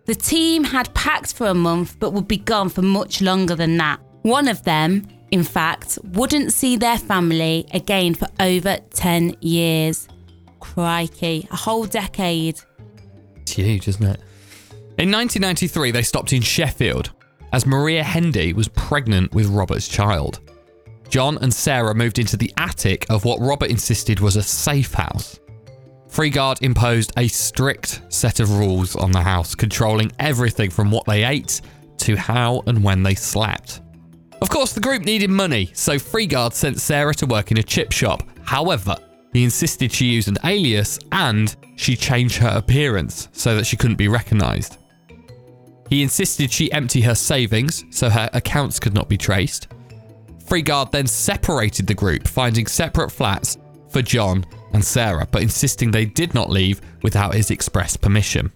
The 0.07 0.14
team 0.14 0.64
had 0.64 0.93
packed 0.95 1.35
for 1.35 1.47
a 1.49 1.55
month, 1.55 1.99
but 1.99 2.12
would 2.12 2.29
be 2.29 2.37
gone 2.37 2.69
for 2.69 2.83
much 2.83 3.21
longer 3.21 3.55
than 3.55 3.76
that. 3.79 4.00
One 4.23 4.49
of 4.49 4.62
them, 4.64 5.07
in 5.31 5.43
fact, 5.43 5.99
wouldn't 6.05 6.52
see 6.52 6.76
their 6.76 6.99
family 6.99 7.67
again 7.73 8.14
for 8.14 8.29
over 8.38 8.79
10 8.95 9.37
years. 9.40 10.09
Crikey, 10.61 11.49
a 11.50 11.57
whole 11.57 11.87
decade. 11.87 12.61
It's 13.37 13.52
huge, 13.52 13.88
isn't 13.88 14.02
it? 14.02 14.21
In 14.99 15.11
1993, 15.11 15.90
they 15.90 16.02
stopped 16.02 16.33
in 16.33 16.43
Sheffield 16.43 17.12
as 17.52 17.67
Maria 17.67 18.05
Hendy 18.05 18.52
was 18.52 18.69
pregnant 18.69 19.33
with 19.35 19.47
Robert's 19.47 19.88
child. 19.88 20.40
John 21.11 21.38
and 21.38 21.52
Sarah 21.52 21.95
moved 21.95 22.21
into 22.21 22.37
the 22.37 22.52
attic 22.57 23.05
of 23.11 23.25
what 23.25 23.40
Robert 23.40 23.69
insisted 23.69 24.21
was 24.21 24.37
a 24.37 24.43
safe 24.43 24.95
house. 24.95 25.40
Freegard 26.09 26.62
imposed 26.62 27.12
a 27.17 27.26
strict 27.26 28.00
set 28.09 28.38
of 28.38 28.59
rules 28.59 28.95
on 28.95 29.11
the 29.11 29.21
house, 29.21 29.57
controlling 29.57 30.12
everything 30.21 30.71
from 30.71 30.93
what 30.93 31.05
they 31.07 31.25
ate 31.25 31.61
to 31.99 32.17
how 32.17 32.62
and 32.67 32.83
when 32.83 33.02
they 33.02 33.17
slept. 33.17 33.81
Of 34.40 34.50
course, 34.50 34.73
the 34.73 34.81
group 34.81 35.02
needed 35.02 35.31
money, 35.31 35.71
so 35.75 35.99
Freegard 35.99 36.55
sent 36.55 36.81
Sarah 36.81 37.14
to 37.14 37.26
work 37.26 37.50
in 37.50 37.59
a 37.59 37.62
chip 37.62 37.90
shop. 37.90 38.23
However, 38.45 38.97
He 39.33 39.45
insisted 39.45 39.93
she 39.93 40.07
use 40.07 40.29
an 40.29 40.38
alias 40.45 40.99
and 41.12 41.55
she 41.76 41.97
change 41.97 42.37
her 42.38 42.50
appearance 42.57 43.29
so 43.33 43.57
that 43.57 43.67
she 43.67 43.76
couldn't 43.76 43.97
be 43.97 44.09
recognised. 44.09 44.79
He 45.88 46.02
insisted 46.02 46.52
she 46.52 46.71
empty 46.73 47.00
her 47.02 47.14
savings 47.14 47.85
so 47.90 48.11
her 48.11 48.31
accounts 48.33 48.79
could 48.79 48.95
not 48.95 49.09
be 49.09 49.17
traced. 49.17 49.69
Freegard 50.50 50.90
then 50.90 51.07
separated 51.07 51.87
the 51.87 51.95
group, 51.95 52.26
finding 52.26 52.66
separate 52.66 53.11
flats 53.11 53.57
for 53.88 54.02
John 54.02 54.45
and 54.73 54.85
Sarah, 54.85 55.28
but 55.30 55.42
insisting 55.42 55.92
they 55.92 56.04
did 56.04 56.35
not 56.35 56.50
leave 56.50 56.80
without 57.04 57.35
his 57.35 57.52
express 57.52 57.97
permission. 57.97 58.50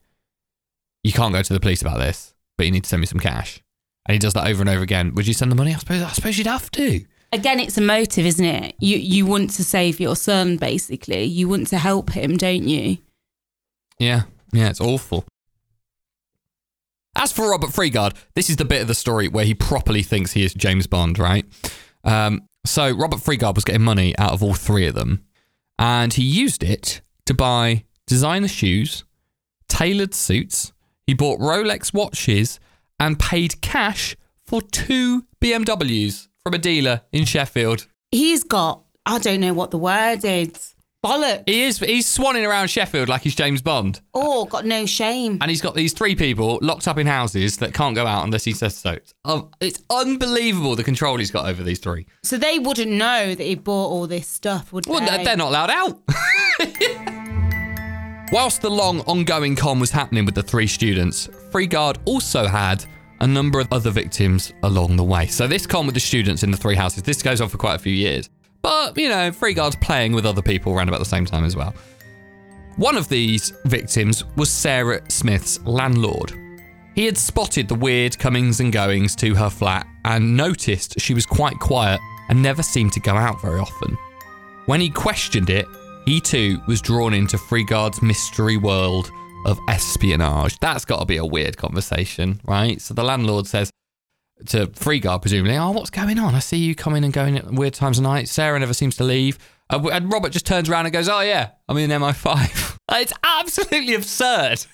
You 1.04 1.12
can't 1.12 1.34
go 1.34 1.42
to 1.42 1.52
the 1.52 1.60
police 1.60 1.82
about 1.82 1.98
this, 1.98 2.34
but 2.56 2.66
you 2.66 2.72
need 2.72 2.84
to 2.84 2.88
send 2.88 3.00
me 3.00 3.06
some 3.06 3.20
cash. 3.20 3.62
And 4.06 4.14
he 4.14 4.18
does 4.18 4.32
that 4.34 4.48
over 4.48 4.62
and 4.62 4.70
over 4.70 4.82
again. 4.82 5.14
Would 5.14 5.26
you 5.26 5.34
send 5.34 5.52
the 5.52 5.56
money? 5.56 5.74
I 5.74 5.78
suppose, 5.78 6.02
I 6.02 6.12
suppose 6.12 6.38
you'd 6.38 6.46
have 6.46 6.70
to. 6.72 7.04
Again, 7.30 7.60
it's 7.60 7.76
a 7.76 7.82
motive, 7.82 8.24
isn't 8.24 8.44
it? 8.44 8.74
You 8.80 8.96
you 8.96 9.26
want 9.26 9.50
to 9.50 9.64
save 9.64 10.00
your 10.00 10.16
son, 10.16 10.56
basically. 10.56 11.24
You 11.24 11.48
want 11.48 11.66
to 11.68 11.78
help 11.78 12.10
him, 12.10 12.36
don't 12.36 12.66
you? 12.66 12.98
Yeah, 13.98 14.22
yeah, 14.52 14.70
it's 14.70 14.80
awful. 14.80 15.24
As 17.14 17.32
for 17.32 17.50
Robert 17.50 17.70
Freegard, 17.70 18.14
this 18.34 18.48
is 18.48 18.56
the 18.56 18.64
bit 18.64 18.80
of 18.80 18.88
the 18.88 18.94
story 18.94 19.28
where 19.28 19.44
he 19.44 19.54
properly 19.54 20.02
thinks 20.02 20.32
he 20.32 20.44
is 20.44 20.54
James 20.54 20.86
Bond, 20.86 21.18
right? 21.18 21.44
Um, 22.04 22.42
so 22.64 22.90
Robert 22.90 23.20
Freegard 23.20 23.56
was 23.56 23.64
getting 23.64 23.82
money 23.82 24.16
out 24.18 24.32
of 24.32 24.42
all 24.42 24.54
three 24.54 24.86
of 24.86 24.94
them, 24.94 25.24
and 25.78 26.14
he 26.14 26.22
used 26.22 26.62
it 26.62 27.02
to 27.26 27.34
buy 27.34 27.84
designer 28.06 28.48
shoes, 28.48 29.04
tailored 29.68 30.14
suits. 30.14 30.72
He 31.06 31.12
bought 31.12 31.40
Rolex 31.40 31.92
watches 31.92 32.60
and 33.00 33.18
paid 33.18 33.60
cash 33.60 34.16
for 34.46 34.62
two 34.62 35.24
BMWs 35.40 36.27
from 36.48 36.54
a 36.54 36.58
dealer 36.58 37.02
in 37.12 37.24
Sheffield. 37.26 37.86
He's 38.10 38.42
got 38.42 38.82
I 39.04 39.18
don't 39.18 39.40
know 39.40 39.52
what 39.54 39.70
the 39.70 39.78
word 39.78 40.24
is. 40.24 40.74
Bollocks. 41.04 41.44
He 41.46 41.62
is 41.62 41.78
he's 41.78 42.06
swanning 42.06 42.48
around 42.48 42.68
Sheffield 42.68 43.08
like 43.08 43.20
he's 43.22 43.34
James 43.34 43.60
Bond. 43.62 44.00
Oh, 44.14 44.46
got 44.46 44.64
no 44.64 44.84
shame. 44.86 45.38
And 45.40 45.50
he's 45.50 45.60
got 45.60 45.74
these 45.74 45.92
three 45.92 46.16
people 46.16 46.58
locked 46.62 46.88
up 46.88 46.98
in 46.98 47.06
houses 47.06 47.58
that 47.58 47.72
can't 47.74 47.94
go 47.94 48.06
out 48.06 48.24
unless 48.24 48.44
he 48.44 48.52
says 48.52 48.74
so. 48.76 48.92
It's, 48.92 49.14
um, 49.24 49.50
it's 49.60 49.82
unbelievable 49.90 50.74
the 50.74 50.82
control 50.84 51.18
he's 51.18 51.30
got 51.30 51.46
over 51.46 51.62
these 51.62 51.78
three. 51.78 52.06
So 52.24 52.36
they 52.38 52.58
wouldn't 52.58 52.90
know 52.90 53.34
that 53.34 53.44
he 53.44 53.54
bought 53.54 53.90
all 53.90 54.06
this 54.06 54.26
stuff, 54.26 54.72
would 54.72 54.86
Well, 54.86 55.00
they? 55.00 55.06
they're- 55.06 55.24
they're 55.24 55.36
not 55.36 55.48
allowed 55.50 55.70
out. 55.70 56.00
Whilst 58.32 58.60
the 58.62 58.70
long 58.70 59.00
ongoing 59.02 59.54
con 59.56 59.78
was 59.80 59.90
happening 59.90 60.26
with 60.26 60.34
the 60.34 60.42
three 60.42 60.66
students, 60.66 61.28
Freegard 61.50 61.98
also 62.04 62.46
had 62.46 62.84
a 63.20 63.26
number 63.26 63.60
of 63.60 63.72
other 63.72 63.90
victims 63.90 64.52
along 64.62 64.96
the 64.96 65.04
way. 65.04 65.26
So 65.26 65.46
this 65.46 65.66
con 65.66 65.86
with 65.86 65.94
the 65.94 66.00
students 66.00 66.42
in 66.42 66.50
the 66.50 66.56
three 66.56 66.74
houses, 66.74 67.02
this 67.02 67.22
goes 67.22 67.40
on 67.40 67.48
for 67.48 67.58
quite 67.58 67.74
a 67.74 67.78
few 67.78 67.92
years. 67.92 68.28
But, 68.62 68.96
you 68.98 69.08
know, 69.08 69.30
Freegard's 69.32 69.76
playing 69.76 70.12
with 70.12 70.26
other 70.26 70.42
people 70.42 70.72
around 70.72 70.88
about 70.88 70.98
the 70.98 71.06
same 71.06 71.24
time 71.24 71.44
as 71.44 71.56
well. 71.56 71.74
One 72.76 72.96
of 72.96 73.08
these 73.08 73.52
victims 73.64 74.24
was 74.36 74.50
Sarah 74.50 75.00
Smith's 75.10 75.60
landlord. 75.64 76.32
He 76.94 77.06
had 77.06 77.18
spotted 77.18 77.68
the 77.68 77.74
weird 77.74 78.18
comings 78.18 78.60
and 78.60 78.72
goings 78.72 79.14
to 79.16 79.34
her 79.34 79.50
flat 79.50 79.86
and 80.04 80.36
noticed 80.36 81.00
she 81.00 81.14
was 81.14 81.26
quite 81.26 81.58
quiet 81.58 82.00
and 82.28 82.42
never 82.42 82.62
seemed 82.62 82.92
to 82.92 83.00
go 83.00 83.14
out 83.14 83.40
very 83.40 83.60
often. 83.60 83.96
When 84.66 84.80
he 84.80 84.90
questioned 84.90 85.50
it, 85.50 85.66
he 86.04 86.20
too 86.20 86.60
was 86.66 86.80
drawn 86.80 87.14
into 87.14 87.38
Freegard's 87.38 88.02
mystery 88.02 88.56
world 88.56 89.10
of 89.46 89.58
espionage. 89.68 90.58
That's 90.60 90.84
got 90.84 91.00
to 91.00 91.06
be 91.06 91.16
a 91.16 91.24
weird 91.24 91.56
conversation, 91.56 92.40
right? 92.44 92.80
So 92.80 92.94
the 92.94 93.04
landlord 93.04 93.46
says 93.46 93.70
to 94.46 94.66
Freegard, 94.68 95.22
presumably, 95.22 95.56
Oh, 95.56 95.70
what's 95.72 95.90
going 95.90 96.18
on? 96.18 96.34
I 96.34 96.38
see 96.40 96.58
you 96.58 96.74
coming 96.74 97.04
and 97.04 97.12
going 97.12 97.36
at 97.36 97.50
weird 97.52 97.74
times 97.74 97.98
of 97.98 98.04
night. 98.04 98.28
Sarah 98.28 98.58
never 98.58 98.74
seems 98.74 98.96
to 98.96 99.04
leave. 99.04 99.38
And 99.70 100.12
Robert 100.12 100.32
just 100.32 100.46
turns 100.46 100.68
around 100.68 100.86
and 100.86 100.92
goes, 100.92 101.08
Oh, 101.08 101.20
yeah, 101.20 101.50
I'm 101.68 101.76
in 101.78 101.90
MI5. 101.90 102.76
it's 102.92 103.12
absolutely 103.22 103.94
absurd. 103.94 104.64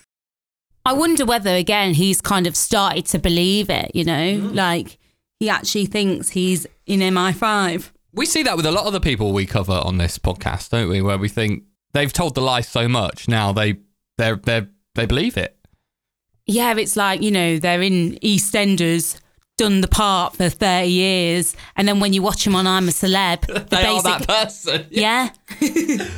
I 0.86 0.92
wonder 0.92 1.24
whether 1.24 1.54
again 1.54 1.94
he's 1.94 2.20
kind 2.20 2.46
of 2.46 2.54
started 2.56 3.06
to 3.06 3.18
believe 3.18 3.70
it, 3.70 3.90
you 3.94 4.04
know? 4.04 4.12
Mm. 4.12 4.54
Like 4.54 4.98
he 5.40 5.48
actually 5.48 5.86
thinks 5.86 6.30
he's 6.30 6.66
in 6.86 7.00
MI5. 7.00 7.90
We 8.12 8.26
see 8.26 8.42
that 8.44 8.56
with 8.56 8.66
a 8.66 8.70
lot 8.70 8.86
of 8.86 8.92
the 8.92 9.00
people 9.00 9.32
we 9.32 9.46
cover 9.46 9.72
on 9.72 9.96
this 9.98 10.18
podcast, 10.18 10.70
don't 10.70 10.88
we? 10.88 11.00
Where 11.02 11.18
we 11.18 11.28
think 11.28 11.64
they've 11.94 12.12
told 12.12 12.34
the 12.34 12.42
lie 12.42 12.60
so 12.60 12.86
much 12.86 13.28
now 13.28 13.52
they 13.52 13.76
they 14.18 14.34
they 14.34 14.66
they 14.94 15.06
believe 15.06 15.36
it. 15.36 15.56
Yeah, 16.46 16.74
it's 16.76 16.96
like, 16.96 17.22
you 17.22 17.30
know, 17.30 17.58
they're 17.58 17.80
in 17.80 18.16
EastEnders, 18.16 19.18
done 19.56 19.80
the 19.80 19.88
part 19.88 20.36
for 20.36 20.50
30 20.50 20.88
years, 20.88 21.56
and 21.76 21.88
then 21.88 22.00
when 22.00 22.12
you 22.12 22.20
watch 22.22 22.44
them 22.44 22.54
on 22.54 22.66
I'm 22.66 22.88
a 22.88 22.92
Celeb, 22.92 23.46
the 23.46 23.60
They 23.60 23.84
are 23.84 24.02
that 24.02 24.26
person. 24.26 24.86
Yeah. 24.90 25.30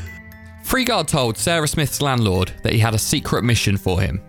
Freegard 0.64 1.06
told 1.06 1.38
Sarah 1.38 1.68
Smith's 1.68 2.02
landlord 2.02 2.52
that 2.64 2.72
he 2.72 2.78
had 2.80 2.94
a 2.94 2.98
secret 2.98 3.44
mission 3.44 3.76
for 3.76 4.00
him, 4.00 4.20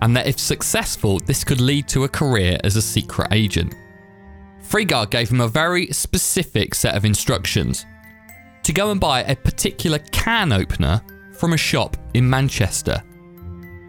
and 0.00 0.16
that 0.16 0.26
if 0.26 0.38
successful, 0.38 1.18
this 1.20 1.44
could 1.44 1.60
lead 1.60 1.86
to 1.88 2.04
a 2.04 2.08
career 2.08 2.56
as 2.64 2.76
a 2.76 2.82
secret 2.82 3.28
agent. 3.30 3.74
Freegard 4.62 5.10
gave 5.10 5.28
him 5.28 5.42
a 5.42 5.48
very 5.48 5.88
specific 5.88 6.74
set 6.74 6.96
of 6.96 7.04
instructions 7.04 7.84
to 8.62 8.72
go 8.72 8.90
and 8.90 9.00
buy 9.00 9.22
a 9.24 9.36
particular 9.36 9.98
can 10.12 10.50
opener 10.50 11.02
from 11.34 11.52
a 11.52 11.58
shop 11.58 11.98
in 12.14 12.28
Manchester. 12.28 13.02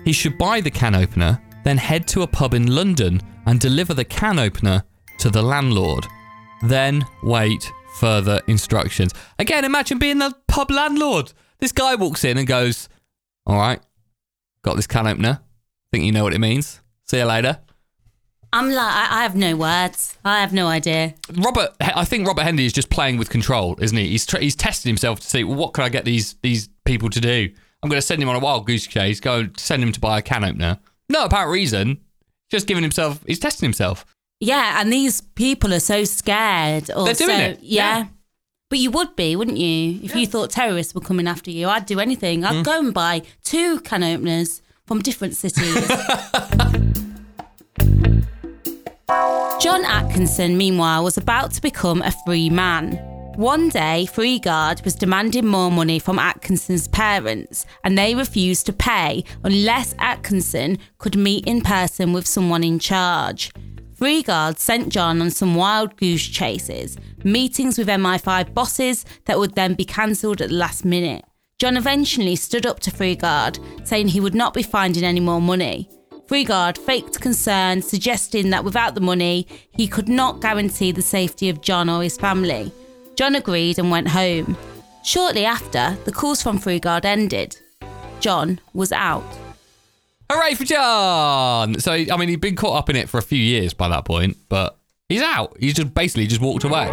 He 0.06 0.12
should 0.12 0.38
buy 0.38 0.62
the 0.62 0.72
can 0.72 0.96
opener, 0.96 1.42
then 1.64 1.78
head 1.78 2.08
to 2.10 2.24
a 2.24 2.28
pub 2.28 2.54
in 2.54 2.68
London 2.68 3.22
and 3.46 3.60
deliver 3.60 3.94
the 3.94 4.04
can 4.04 4.40
opener 4.40 4.84
to 5.20 5.30
the 5.30 5.42
landlord. 5.42 6.06
Then 6.64 7.06
wait 7.24 7.72
further 7.96 8.42
instructions. 8.48 9.14
Again, 9.40 9.66
imagine 9.66 10.00
being 10.00 10.20
the 10.20 10.36
pub 10.48 10.72
landlord. 10.72 11.34
This 11.60 11.72
guy 11.72 11.96
walks 11.96 12.24
in 12.24 12.38
and 12.38 12.48
goes, 12.48 12.90
All 13.46 13.58
right, 13.58 13.80
got 14.64 14.76
this 14.76 14.88
can 14.88 15.08
opener. 15.08 15.40
Think 15.92 16.06
you 16.06 16.12
know 16.12 16.24
what 16.24 16.34
it 16.34 16.40
means. 16.40 16.82
See 17.06 17.18
you 17.18 17.26
later. 17.26 17.60
I'm 18.52 18.70
like, 18.70 18.94
I, 18.94 19.24
have 19.24 19.36
no 19.36 19.56
words. 19.56 20.16
I 20.24 20.42
have 20.42 20.54
no 20.54 20.68
idea. 20.68 21.16
Robert, 21.38 21.72
I 21.80 22.06
think 22.06 22.28
Robert 22.28 22.44
Hendy 22.44 22.68
is 22.68 22.74
just 22.74 22.92
playing 22.92 23.18
with 23.18 23.30
control, 23.30 23.76
isn't 23.82 23.98
he? 23.98 24.10
He's 24.10 24.28
tr- 24.28 24.38
he's 24.38 24.56
testing 24.56 24.92
himself 24.92 25.20
to 25.22 25.28
see 25.28 25.44
well, 25.44 25.58
what 25.58 25.74
can 25.74 25.84
I 25.84 25.90
get 25.90 26.06
these 26.06 26.36
these 26.44 26.70
people 26.86 27.10
to 27.10 27.20
do. 27.20 27.50
I'm 27.84 27.90
going 27.90 28.00
to 28.00 28.06
send 28.06 28.22
him 28.24 28.30
on 28.30 28.36
a 28.36 28.40
wild 28.40 28.66
goose 28.66 28.88
chase. 28.88 29.20
Go 29.20 29.50
send 29.58 29.84
him 29.84 29.92
to 29.92 30.00
buy 30.00 30.18
a 30.20 30.22
can 30.22 30.44
opener. 30.44 30.80
No 31.10 31.26
apparent 31.26 31.52
reason. 31.52 32.00
Just 32.50 32.66
giving 32.66 32.82
himself. 32.84 33.20
He's 33.28 33.40
testing 33.40 33.68
himself. 33.68 34.06
Yeah, 34.40 34.80
and 34.82 34.92
these 34.92 35.22
people 35.22 35.74
are 35.74 35.80
so 35.80 36.04
scared. 36.06 36.90
Or 36.92 37.06
They're 37.06 37.14
doing 37.14 37.38
so- 37.38 37.44
it, 37.44 37.60
Yeah. 37.62 37.98
yeah. 38.00 38.06
But 38.70 38.80
you 38.80 38.90
would 38.92 39.16
be, 39.16 39.36
wouldn't 39.36 39.58
you? 39.58 40.00
If 40.02 40.16
you 40.16 40.26
thought 40.26 40.50
terrorists 40.50 40.96
were 40.96 41.02
coming 41.02 41.28
after 41.28 41.52
you, 41.52 41.68
I'd 41.70 41.86
do 41.86 42.00
anything. 42.00 42.44
I'd 42.44 42.56
Mm. 42.56 42.64
go 42.64 42.80
and 42.80 42.94
buy 42.94 43.22
two 43.44 43.80
can 43.82 44.02
openers 44.04 44.62
from 44.88 45.02
different 45.02 45.36
cities. 45.36 45.76
John 49.62 49.86
Atkinson, 49.86 50.58
meanwhile, 50.58 51.04
was 51.04 51.18
about 51.18 51.52
to 51.52 51.62
become 51.62 52.02
a 52.02 52.12
free 52.26 52.50
man. 52.50 53.00
One 53.36 53.70
day, 53.70 54.06
Freegard 54.06 54.86
was 54.86 54.94
demanding 54.94 55.48
more 55.48 55.72
money 55.72 55.98
from 55.98 56.20
Atkinson's 56.20 56.88
parents, 56.88 57.66
and 57.84 57.98
they 57.98 58.14
refused 58.14 58.68
to 58.68 58.74
pay 58.74 59.24
unless 59.44 59.96
Atkinson 59.98 60.78
could 61.00 61.18
meet 61.18 61.48
in 61.48 61.62
person 61.62 62.14
with 62.14 62.28
someone 62.28 62.64
in 62.64 62.78
charge. 62.78 63.52
Freegard 63.96 64.60
sent 64.60 64.90
John 64.90 65.20
on 65.20 65.32
some 65.32 65.56
wild 65.56 65.98
goose 65.98 66.28
chases, 66.28 66.96
meetings 67.24 67.80
with 67.80 67.88
MI5 67.88 68.54
bosses 68.54 69.04
that 69.26 69.40
would 69.40 69.56
then 69.56 69.74
be 69.74 69.86
cancelled 69.86 70.40
at 70.40 70.50
the 70.50 70.56
last 70.56 70.86
minute. 70.86 71.26
John 71.58 71.76
eventually 71.76 72.36
stood 72.36 72.68
up 72.68 72.82
to 72.82 72.92
Freegard, 72.92 73.58
saying 73.84 74.10
he 74.10 74.20
would 74.20 74.36
not 74.36 74.54
be 74.54 74.62
finding 74.62 75.04
any 75.04 75.20
more 75.20 75.42
money. 75.42 75.90
Freegard 76.28 76.78
faked 76.78 77.20
concern, 77.20 77.82
suggesting 77.82 78.52
that 78.52 78.64
without 78.64 78.94
the 78.94 79.02
money, 79.02 79.48
he 79.72 79.88
could 79.88 80.08
not 80.08 80.40
guarantee 80.40 80.92
the 80.92 81.02
safety 81.02 81.50
of 81.50 81.62
John 81.62 81.90
or 81.90 82.04
his 82.04 82.18
family. 82.18 82.72
John 83.16 83.36
agreed 83.36 83.78
and 83.78 83.92
went 83.92 84.08
home. 84.08 84.58
Shortly 85.04 85.46
after, 85.46 85.98
the 86.06 86.12
calls 86.12 86.42
from 86.42 86.60
Freegard 86.60 87.06
ended. 87.06 87.58
John 88.20 88.60
was 88.74 88.92
out. 88.92 89.24
Hooray 90.32 90.56
for 90.56 90.64
John! 90.64 91.80
So, 91.80 91.92
I 91.92 92.18
mean, 92.18 92.30
he'd 92.30 92.42
been 92.42 92.56
caught 92.56 92.78
up 92.78 92.90
in 92.90 92.96
it 92.96 93.10
for 93.10 93.18
a 93.18 93.22
few 93.22 93.38
years 93.38 93.74
by 93.74 93.90
that 93.90 94.06
point, 94.06 94.38
but 94.50 94.78
he's 95.10 95.22
out. 95.22 95.56
He's 95.60 95.74
just 95.74 95.94
basically 95.94 96.26
just 96.26 96.42
walked 96.42 96.64
away. 96.64 96.88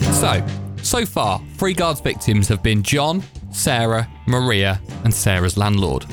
So, 0.00 0.44
so 0.82 1.06
far, 1.06 1.40
Freegard's 1.56 2.00
victims 2.00 2.48
have 2.48 2.62
been 2.62 2.82
John, 2.82 3.22
Sarah, 3.50 4.08
Maria, 4.26 4.80
and 5.04 5.12
Sarah's 5.12 5.56
landlord. 5.56 6.06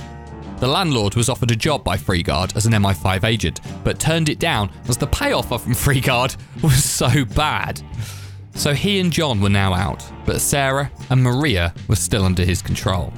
The 0.59 0.67
landlord 0.67 1.15
was 1.15 1.29
offered 1.29 1.51
a 1.51 1.55
job 1.55 1.85
by 1.85 1.95
Freegard 1.95 2.55
as 2.57 2.65
an 2.65 2.73
MI5 2.73 3.23
agent, 3.23 3.61
but 3.83 3.97
turned 3.97 4.27
it 4.27 4.39
down 4.39 4.69
as 4.89 4.97
the 4.97 5.07
pay 5.07 5.31
offer 5.31 5.57
from 5.57 5.73
Freegard 5.73 6.35
was 6.61 6.83
so 6.83 7.23
bad. 7.23 7.81
So 8.59 8.73
he 8.73 8.99
and 8.99 9.09
John 9.09 9.39
were 9.39 9.47
now 9.47 9.73
out, 9.73 10.03
but 10.25 10.41
Sarah 10.41 10.91
and 11.09 11.23
Maria 11.23 11.73
were 11.87 11.95
still 11.95 12.25
under 12.25 12.43
his 12.43 12.61
control. 12.61 13.13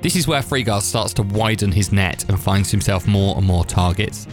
This 0.00 0.16
is 0.16 0.26
where 0.26 0.42
Freegard 0.42 0.82
starts 0.82 1.14
to 1.14 1.22
widen 1.22 1.70
his 1.70 1.92
net 1.92 2.28
and 2.28 2.42
finds 2.42 2.68
himself 2.68 3.06
more 3.06 3.36
and 3.36 3.46
more 3.46 3.64
targets. 3.64 4.24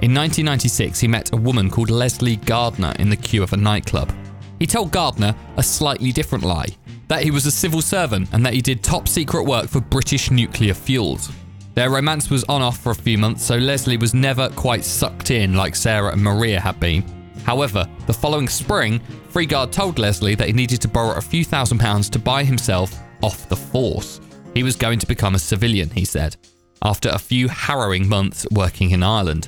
In 0.00 0.14
1996, 0.14 1.00
he 1.00 1.08
met 1.08 1.32
a 1.32 1.36
woman 1.36 1.68
called 1.68 1.90
Leslie 1.90 2.36
Gardner 2.36 2.94
in 3.00 3.10
the 3.10 3.16
queue 3.16 3.42
of 3.42 3.52
a 3.52 3.56
nightclub. 3.56 4.14
He 4.60 4.66
told 4.66 4.92
Gardner 4.92 5.34
a 5.56 5.62
slightly 5.62 6.12
different 6.12 6.44
lie 6.44 6.68
that 7.08 7.24
he 7.24 7.32
was 7.32 7.46
a 7.46 7.50
civil 7.50 7.82
servant 7.82 8.28
and 8.32 8.46
that 8.46 8.54
he 8.54 8.60
did 8.60 8.84
top 8.84 9.08
secret 9.08 9.42
work 9.42 9.66
for 9.66 9.80
British 9.80 10.30
nuclear 10.30 10.72
fuels. 10.72 11.32
Their 11.74 11.90
romance 11.90 12.30
was 12.30 12.44
on 12.44 12.62
off 12.62 12.78
for 12.78 12.92
a 12.92 12.94
few 12.94 13.18
months, 13.18 13.42
so 13.42 13.56
Leslie 13.56 13.96
was 13.96 14.14
never 14.14 14.50
quite 14.50 14.84
sucked 14.84 15.32
in 15.32 15.54
like 15.54 15.74
Sarah 15.74 16.12
and 16.12 16.22
Maria 16.22 16.60
had 16.60 16.78
been. 16.78 17.04
However, 17.46 17.88
the 18.08 18.12
following 18.12 18.48
spring, 18.48 18.98
Freegard 19.28 19.70
told 19.70 20.00
Leslie 20.00 20.34
that 20.34 20.48
he 20.48 20.52
needed 20.52 20.80
to 20.80 20.88
borrow 20.88 21.16
a 21.16 21.20
few 21.20 21.44
thousand 21.44 21.78
pounds 21.78 22.10
to 22.10 22.18
buy 22.18 22.42
himself 22.42 22.98
off 23.22 23.48
the 23.48 23.54
force. 23.54 24.20
He 24.52 24.64
was 24.64 24.74
going 24.74 24.98
to 24.98 25.06
become 25.06 25.36
a 25.36 25.38
civilian, 25.38 25.88
he 25.90 26.04
said, 26.04 26.36
after 26.82 27.08
a 27.08 27.20
few 27.20 27.46
harrowing 27.46 28.08
months 28.08 28.48
working 28.50 28.90
in 28.90 29.04
Ireland. 29.04 29.46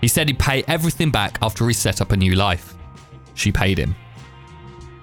He 0.00 0.08
said 0.08 0.28
he'd 0.28 0.38
pay 0.38 0.64
everything 0.68 1.10
back 1.10 1.36
after 1.42 1.68
he 1.68 1.74
set 1.74 2.00
up 2.00 2.12
a 2.12 2.16
new 2.16 2.34
life. 2.34 2.74
She 3.34 3.52
paid 3.52 3.76
him. 3.76 3.94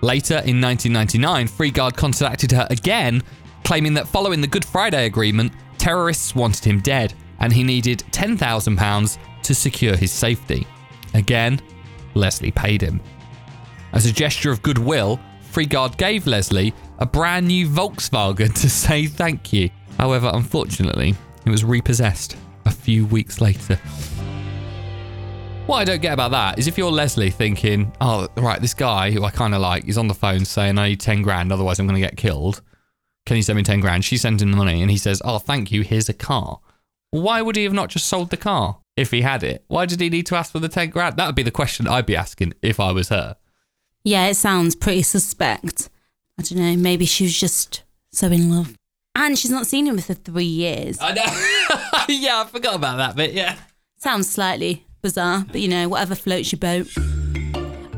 Later 0.02 0.42
in 0.44 0.60
1999, 0.60 1.48
Freegard 1.48 1.96
contacted 1.96 2.52
her 2.54 2.66
again, 2.72 3.22
claiming 3.64 3.94
that 3.94 4.08
following 4.08 4.42
the 4.42 4.48
Good 4.48 4.66
Friday 4.66 5.06
Agreement, 5.06 5.54
terrorists 5.78 6.34
wanted 6.34 6.64
him 6.64 6.80
dead 6.80 7.14
and 7.40 7.54
he 7.54 7.64
needed 7.64 8.04
£10,000 8.10 9.18
to 9.44 9.54
secure 9.54 9.96
his 9.96 10.12
safety. 10.12 10.66
Again, 11.14 11.62
Leslie 12.14 12.52
paid 12.52 12.82
him. 12.82 13.02
As 13.94 14.06
a 14.06 14.12
gesture 14.12 14.52
of 14.52 14.62
goodwill, 14.62 15.20
Freegard 15.42 15.98
gave 15.98 16.28
Leslie 16.28 16.74
a 17.00 17.06
brand 17.06 17.48
new 17.48 17.68
Volkswagen 17.68 18.54
to 18.62 18.70
say 18.70 19.06
thank 19.08 19.52
you. 19.52 19.70
However, 19.98 20.32
unfortunately, 20.34 21.16
it 21.46 21.50
was 21.50 21.64
repossessed 21.66 22.38
a 22.66 22.72
few 22.72 23.06
weeks 23.08 23.42
later. 23.42 23.80
What 25.68 25.78
I 25.78 25.84
don't 25.84 26.02
get 26.02 26.14
about 26.14 26.32
that 26.32 26.58
is 26.58 26.68
if 26.68 26.78
you're 26.78 26.92
Leslie 26.92 27.30
thinking, 27.30 27.92
oh, 28.02 28.28
right, 28.38 28.62
this 28.62 28.74
guy 28.74 29.12
who 29.12 29.24
I 29.24 29.30
kind 29.30 29.54
of 29.54 29.62
like 29.62 29.88
is 29.88 29.98
on 29.98 30.08
the 30.08 30.14
phone 30.14 30.44
saying, 30.44 30.78
I 30.78 30.90
need 30.90 31.00
10 31.00 31.22
grand, 31.22 31.52
otherwise 31.52 31.80
I'm 31.80 31.88
going 31.88 32.02
to 32.02 32.08
get 32.08 32.18
killed. 32.18 32.62
Can 33.26 33.38
you 33.38 33.44
send 33.44 33.58
me 33.58 33.64
10 33.64 33.80
grand? 33.80 34.04
She 34.04 34.18
sends 34.18 34.42
him 34.42 34.52
the 34.52 34.58
money 34.58 34.82
and 34.82 34.90
he 34.90 34.98
says, 34.98 35.22
oh, 35.24 35.38
thank 35.38 35.72
you, 35.72 35.82
here's 35.84 36.10
a 36.10 36.14
car. 36.14 36.60
Why 37.12 37.42
would 37.42 37.56
he 37.56 37.64
have 37.64 37.74
not 37.74 37.90
just 37.90 38.08
sold 38.08 38.32
the 38.32 38.38
car 38.38 38.80
if 39.02 39.12
he 39.12 39.22
had 39.22 39.44
it? 39.44 39.66
Why 39.68 39.86
did 39.86 40.00
he 40.00 40.10
need 40.10 40.26
to 40.28 40.36
ask 40.36 40.52
for 40.52 40.60
the 40.60 40.70
10 40.70 40.90
grand? 40.90 41.18
That 41.18 41.26
would 41.26 41.36
be 41.36 41.44
the 41.44 41.52
question 41.52 41.88
I'd 41.88 42.06
be 42.06 42.16
asking 42.16 42.54
if 42.62 42.80
I 42.80 42.92
was 42.92 43.10
her. 43.10 43.36
Yeah, 44.04 44.28
it 44.28 44.36
sounds 44.36 44.76
pretty 44.76 45.04
suspect. 45.04 45.90
I 46.40 46.44
don't 46.44 46.60
know, 46.60 46.76
maybe 46.78 47.06
she 47.06 47.26
was 47.26 47.38
just 47.38 47.84
so 48.12 48.28
in 48.28 48.50
love. 48.50 48.76
And 49.14 49.38
she's 49.38 49.52
not 49.52 49.68
seen 49.68 49.88
him 49.88 49.98
for 49.98 50.14
three 50.14 50.44
years. 50.44 50.98
I 51.02 51.14
know. 51.14 52.06
yeah, 52.10 52.42
I 52.42 52.46
forgot 52.48 52.76
about 52.76 52.98
that 52.98 53.16
bit, 53.16 53.34
yeah. 53.34 53.58
Sounds 53.98 54.30
slightly 54.30 54.86
bizarre, 55.02 55.46
but 55.52 55.62
you 55.62 55.68
know, 55.68 55.90
whatever 55.90 56.16
floats 56.16 56.52
your 56.52 56.60
boat. 56.60 56.88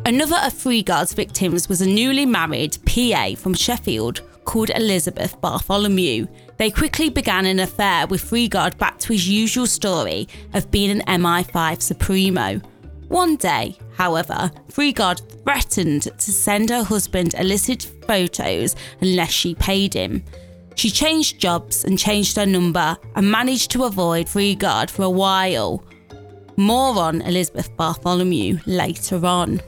Another 0.05 0.37
of 0.43 0.53
Freegard's 0.53 1.13
victims 1.13 1.69
was 1.69 1.81
a 1.81 1.87
newly 1.87 2.25
married 2.25 2.77
PA 2.85 3.35
from 3.37 3.53
Sheffield 3.53 4.21
called 4.43 4.69
Elizabeth 4.71 5.39
Bartholomew. 5.39 6.27
They 6.63 6.71
quickly 6.71 7.10
began 7.10 7.45
an 7.45 7.60
affair 7.60 8.08
with 8.08 8.21
Freegard 8.21 8.78
back 8.78 8.97
to 8.99 9.12
his 9.12 9.28
usual 9.28 9.67
story 9.67 10.30
of 10.54 10.71
being 10.71 10.91
an 10.91 11.21
MI5 11.21 11.82
Supremo. 11.82 12.62
One 13.10 13.36
day, 13.36 13.78
however, 13.97 14.49
Freegard 14.69 15.19
threatened 15.43 16.04
to 16.04 16.32
send 16.32 16.69
her 16.69 16.82
husband 16.82 17.36
illicit 17.38 17.91
photos 18.08 18.78
unless 19.02 19.32
she 19.32 19.56
paid 19.56 19.93
him. 19.93 20.23
She 20.76 20.89
changed 20.89 21.38
jobs 21.38 21.84
and 21.84 21.99
changed 21.99 22.38
her 22.38 22.45
number 22.45 22.95
and 23.17 23.30
managed 23.30 23.69
to 23.71 23.84
avoid 23.84 24.30
Freegard 24.30 24.89
for 24.89 25.04
a 25.04 25.10
while. 25.10 25.84
More 26.56 26.97
on 26.97 27.23
Elizabeth 27.23 27.76
Bartholomew 27.76 28.60
later 28.65 29.26
on. 29.26 29.60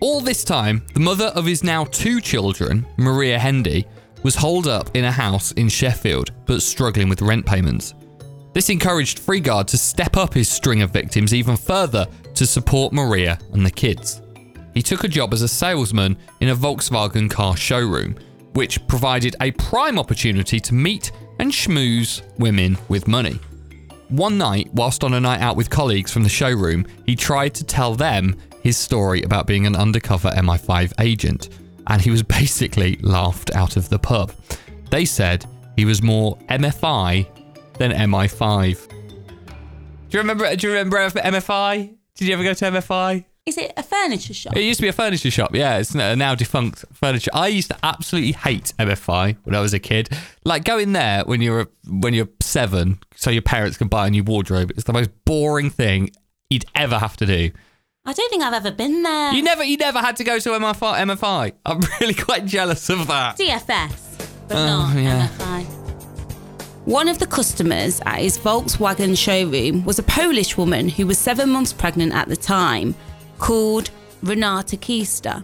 All 0.00 0.20
this 0.20 0.44
time, 0.44 0.84
the 0.92 1.00
mother 1.00 1.28
of 1.28 1.46
his 1.46 1.64
now 1.64 1.84
two 1.84 2.20
children, 2.20 2.84
Maria 2.98 3.38
Hendy, 3.38 3.86
was 4.24 4.34
holed 4.34 4.66
up 4.66 4.90
in 4.96 5.04
a 5.04 5.12
house 5.12 5.52
in 5.52 5.68
Sheffield 5.68 6.32
but 6.46 6.62
struggling 6.62 7.08
with 7.08 7.22
rent 7.22 7.46
payments. 7.46 7.94
This 8.54 8.70
encouraged 8.70 9.18
Freegard 9.20 9.68
to 9.68 9.78
step 9.78 10.16
up 10.16 10.34
his 10.34 10.48
string 10.48 10.82
of 10.82 10.90
victims 10.90 11.32
even 11.32 11.56
further 11.56 12.06
to 12.34 12.46
support 12.46 12.92
Maria 12.92 13.38
and 13.52 13.64
the 13.64 13.70
kids. 13.70 14.22
He 14.74 14.82
took 14.82 15.04
a 15.04 15.08
job 15.08 15.32
as 15.32 15.42
a 15.42 15.48
salesman 15.48 16.16
in 16.40 16.48
a 16.48 16.56
Volkswagen 16.56 17.30
car 17.30 17.56
showroom, 17.56 18.16
which 18.54 18.84
provided 18.88 19.36
a 19.40 19.52
prime 19.52 19.98
opportunity 19.98 20.58
to 20.60 20.74
meet 20.74 21.12
and 21.38 21.50
schmooze 21.50 22.22
women 22.38 22.78
with 22.88 23.08
money. 23.08 23.38
One 24.08 24.38
night, 24.38 24.68
whilst 24.72 25.02
on 25.02 25.14
a 25.14 25.20
night 25.20 25.40
out 25.40 25.56
with 25.56 25.70
colleagues 25.70 26.12
from 26.12 26.22
the 26.22 26.28
showroom, 26.28 26.86
he 27.06 27.16
tried 27.16 27.54
to 27.54 27.64
tell 27.64 27.94
them 27.94 28.36
his 28.62 28.76
story 28.76 29.22
about 29.22 29.46
being 29.46 29.66
an 29.66 29.74
undercover 29.74 30.30
MI5 30.30 30.92
agent, 31.00 31.48
and 31.86 32.00
he 32.00 32.10
was 32.10 32.22
basically 32.22 32.96
laughed 33.02 33.54
out 33.54 33.76
of 33.76 33.88
the 33.88 33.98
pub. 33.98 34.32
They 34.90 35.04
said 35.04 35.44
he 35.76 35.84
was 35.84 36.02
more 36.02 36.36
MFI 36.48 37.26
than 37.78 37.90
MI5. 37.90 38.88
Do 38.88 38.94
you 40.10 40.18
remember? 40.20 40.54
Do 40.54 40.66
you 40.66 40.72
remember 40.72 40.98
MFI? 40.98 41.96
Did 42.14 42.28
you 42.28 42.34
ever 42.34 42.44
go 42.44 42.54
to 42.54 42.64
MFI? 42.66 43.24
Is 43.46 43.58
it 43.58 43.72
a 43.76 43.82
furniture 43.82 44.32
shop? 44.32 44.56
It 44.56 44.62
used 44.62 44.78
to 44.78 44.82
be 44.82 44.88
a 44.88 44.92
furniture 44.92 45.30
shop, 45.30 45.54
yeah. 45.54 45.76
It's 45.76 45.94
now 45.94 46.34
defunct 46.34 46.84
furniture. 46.94 47.30
I 47.34 47.48
used 47.48 47.70
to 47.70 47.76
absolutely 47.82 48.32
hate 48.32 48.72
MFI 48.78 49.36
when 49.42 49.54
I 49.54 49.60
was 49.60 49.74
a 49.74 49.78
kid. 49.78 50.08
Like 50.46 50.64
going 50.64 50.94
there 50.94 51.24
when 51.24 51.42
you're 51.42 51.66
when 51.86 52.14
you're 52.14 52.28
seven, 52.40 53.00
so 53.16 53.30
your 53.30 53.42
parents 53.42 53.76
can 53.76 53.88
buy 53.88 54.06
a 54.06 54.10
new 54.10 54.24
wardrobe. 54.24 54.70
It's 54.70 54.84
the 54.84 54.94
most 54.94 55.10
boring 55.26 55.68
thing 55.68 56.10
you'd 56.48 56.64
ever 56.74 56.98
have 56.98 57.18
to 57.18 57.26
do. 57.26 57.50
I 58.06 58.12
don't 58.12 58.28
think 58.28 58.42
I've 58.42 58.52
ever 58.52 58.70
been 58.70 59.02
there. 59.02 59.32
You 59.32 59.42
never, 59.42 59.64
you 59.64 59.78
never 59.78 59.98
had 59.98 60.16
to 60.16 60.24
go 60.24 60.38
to 60.38 60.50
MFI. 60.50 60.96
MFI. 61.06 61.52
I'm 61.64 61.80
really 62.00 62.12
quite 62.12 62.44
jealous 62.44 62.90
of 62.90 63.06
that. 63.06 63.38
DFS, 63.38 64.26
but 64.46 64.58
Oh, 64.58 64.66
not 64.66 64.96
yeah. 64.98 65.28
MFI. 65.28 65.64
One 66.84 67.08
of 67.08 67.18
the 67.18 67.26
customers 67.26 68.02
at 68.04 68.18
his 68.18 68.36
Volkswagen 68.36 69.16
showroom 69.16 69.86
was 69.86 69.98
a 69.98 70.02
Polish 70.02 70.54
woman 70.58 70.90
who 70.90 71.06
was 71.06 71.18
seven 71.18 71.48
months 71.48 71.72
pregnant 71.72 72.12
at 72.14 72.28
the 72.28 72.36
time, 72.36 72.94
called 73.38 73.88
Renata 74.22 74.76
Keister. 74.76 75.42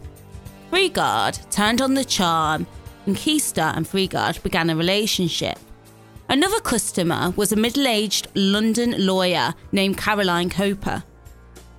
Freegard 0.70 1.38
turned 1.50 1.80
on 1.80 1.94
the 1.94 2.04
charm, 2.04 2.66
and 3.06 3.16
Keister 3.16 3.74
and 3.74 3.88
Freegard 3.88 4.42
began 4.42 4.68
a 4.68 4.76
relationship. 4.76 5.58
Another 6.28 6.60
customer 6.60 7.32
was 7.36 7.52
a 7.52 7.56
middle 7.56 7.88
aged 7.88 8.28
London 8.34 8.94
lawyer 8.98 9.54
named 9.72 9.96
Caroline 9.96 10.50
Cowper. 10.50 11.02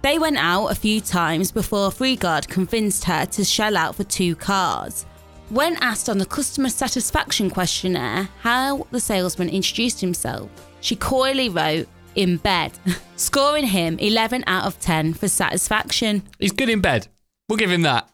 They 0.02 0.18
went 0.18 0.38
out 0.38 0.68
a 0.68 0.76
few 0.76 1.00
times 1.00 1.52
before 1.52 1.92
Freegard 1.92 2.48
convinced 2.48 3.04
her 3.04 3.26
to 3.28 3.44
shell 3.44 3.78
out 3.78 3.96
for 3.96 4.04
two 4.04 4.36
cars. 4.36 5.06
When 5.50 5.76
asked 5.78 6.10
on 6.10 6.18
the 6.18 6.26
customer 6.26 6.70
satisfaction 6.70 7.50
questionnaire 7.50 8.30
how 8.40 8.88
the 8.92 9.00
salesman 9.00 9.50
introduced 9.50 10.02
himself, 10.02 10.50
she 10.80 10.96
coyly 10.96 11.50
wrote, 11.50 11.88
in 12.16 12.38
bed, 12.38 12.72
scoring 13.16 13.68
him 13.68 13.98
11 14.00 14.44
out 14.48 14.66
of 14.66 14.80
10 14.80 15.14
for 15.14 15.28
satisfaction. 15.28 16.24
He's 16.40 16.52
good 16.52 16.70
in 16.70 16.82
bed. 16.82 17.08
We'll 17.48 17.58
give 17.58 17.72
him 17.72 17.84
that. 17.84 18.10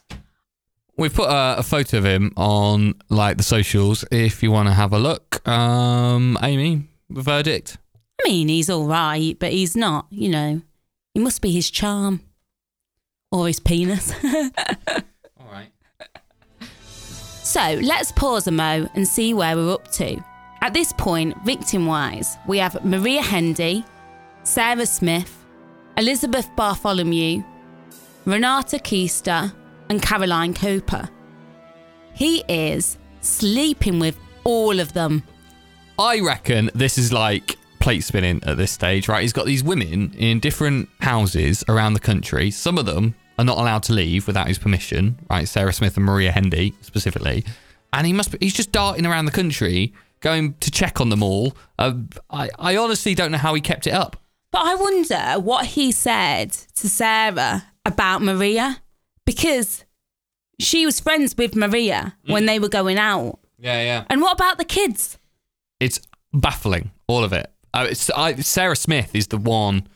We've 0.97 1.13
put 1.13 1.29
a, 1.29 1.59
a 1.59 1.63
photo 1.63 1.99
of 1.99 2.05
him 2.05 2.33
on 2.35 2.95
like 3.09 3.37
the 3.37 3.43
socials 3.43 4.03
if 4.11 4.41
you 4.41 4.51
want 4.51 4.67
to 4.67 4.73
have 4.73 4.93
a 4.93 4.99
look. 4.99 5.47
Um, 5.47 6.37
Amy, 6.41 6.89
verdict. 7.09 7.77
I 8.19 8.29
mean, 8.29 8.47
he's 8.47 8.69
all 8.69 8.87
right, 8.87 9.37
but 9.39 9.51
he's 9.51 9.75
not, 9.75 10.07
you 10.09 10.29
know. 10.29 10.61
He 11.17 11.23
must 11.23 11.41
be 11.41 11.49
his 11.51 11.71
charm 11.71 12.21
or 13.31 13.47
his 13.47 13.59
penis. 13.59 14.13
All 14.23 15.51
right. 15.51 15.71
so 17.41 17.79
let's 17.81 18.11
pause 18.11 18.45
a 18.45 18.51
mo 18.51 18.87
and 18.93 19.07
see 19.07 19.33
where 19.33 19.55
we're 19.55 19.73
up 19.73 19.89
to. 19.93 20.23
At 20.61 20.75
this 20.75 20.93
point, 20.93 21.35
victim 21.43 21.87
wise, 21.87 22.37
we 22.47 22.59
have 22.59 22.85
Maria 22.85 23.23
Hendy, 23.23 23.83
Sarah 24.43 24.85
Smith, 24.85 25.43
Elizabeth 25.97 26.55
Bartholomew, 26.55 27.43
Renata 28.25 28.77
Keister, 28.77 29.51
and 29.89 29.99
Caroline 29.99 30.53
Cowper. 30.53 31.09
He 32.13 32.43
is 32.47 32.99
sleeping 33.21 33.97
with 33.97 34.19
all 34.43 34.79
of 34.79 34.93
them. 34.93 35.23
I 35.97 36.19
reckon 36.19 36.69
this 36.75 36.99
is 36.99 37.11
like 37.11 37.57
plate 37.87 38.03
spinning 38.03 38.43
at 38.43 38.57
this 38.57 38.69
stage, 38.69 39.07
right? 39.07 39.21
He's 39.21 39.31
got 39.31 39.45
these 39.45 39.63
women 39.63 40.13
in 40.17 40.41
different 40.41 40.89
houses 40.99 41.63
around 41.69 41.93
the 41.93 42.01
country. 42.01 42.51
Some 42.51 42.77
of 42.77 42.85
them 42.85 43.15
are 43.39 43.45
not 43.45 43.57
allowed 43.57 43.83
to 43.83 43.93
leave 43.93 44.27
without 44.27 44.49
his 44.49 44.59
permission, 44.59 45.17
right? 45.29 45.47
Sarah 45.47 45.71
Smith 45.71 45.95
and 45.95 46.05
Maria 46.05 46.33
Hendy 46.33 46.73
specifically. 46.81 47.45
And 47.93 48.05
he 48.05 48.11
must 48.11 48.33
be, 48.33 48.39
he's 48.41 48.53
just 48.53 48.73
darting 48.73 49.05
around 49.05 49.23
the 49.23 49.31
country 49.31 49.93
going 50.19 50.55
to 50.55 50.69
check 50.69 50.99
on 50.99 51.07
them 51.07 51.23
all. 51.23 51.55
Uh, 51.79 51.93
I, 52.29 52.49
I 52.59 52.75
honestly 52.75 53.15
don't 53.15 53.31
know 53.31 53.37
how 53.37 53.53
he 53.53 53.61
kept 53.61 53.87
it 53.87 53.93
up. 53.93 54.17
But 54.51 54.63
I 54.65 54.75
wonder 54.75 55.39
what 55.39 55.67
he 55.67 55.93
said 55.93 56.51
to 56.51 56.89
Sarah 56.89 57.67
about 57.85 58.21
Maria 58.21 58.81
because 59.23 59.85
she 60.59 60.85
was 60.85 60.99
friends 60.99 61.37
with 61.37 61.55
Maria 61.55 62.17
when 62.25 62.47
they 62.47 62.59
were 62.59 62.67
going 62.67 62.97
out. 62.97 63.39
Yeah, 63.57 63.81
yeah. 63.81 64.03
And 64.09 64.21
what 64.21 64.33
about 64.33 64.57
the 64.57 64.65
kids? 64.65 65.17
It's 65.79 66.01
baffling, 66.33 66.91
all 67.07 67.23
of 67.23 67.31
it. 67.31 67.49
Uh, 67.73 67.93
I, 68.15 68.35
Sarah 68.35 68.75
Smith 68.75 69.15
is 69.15 69.27
the 69.27 69.37
one 69.37 69.87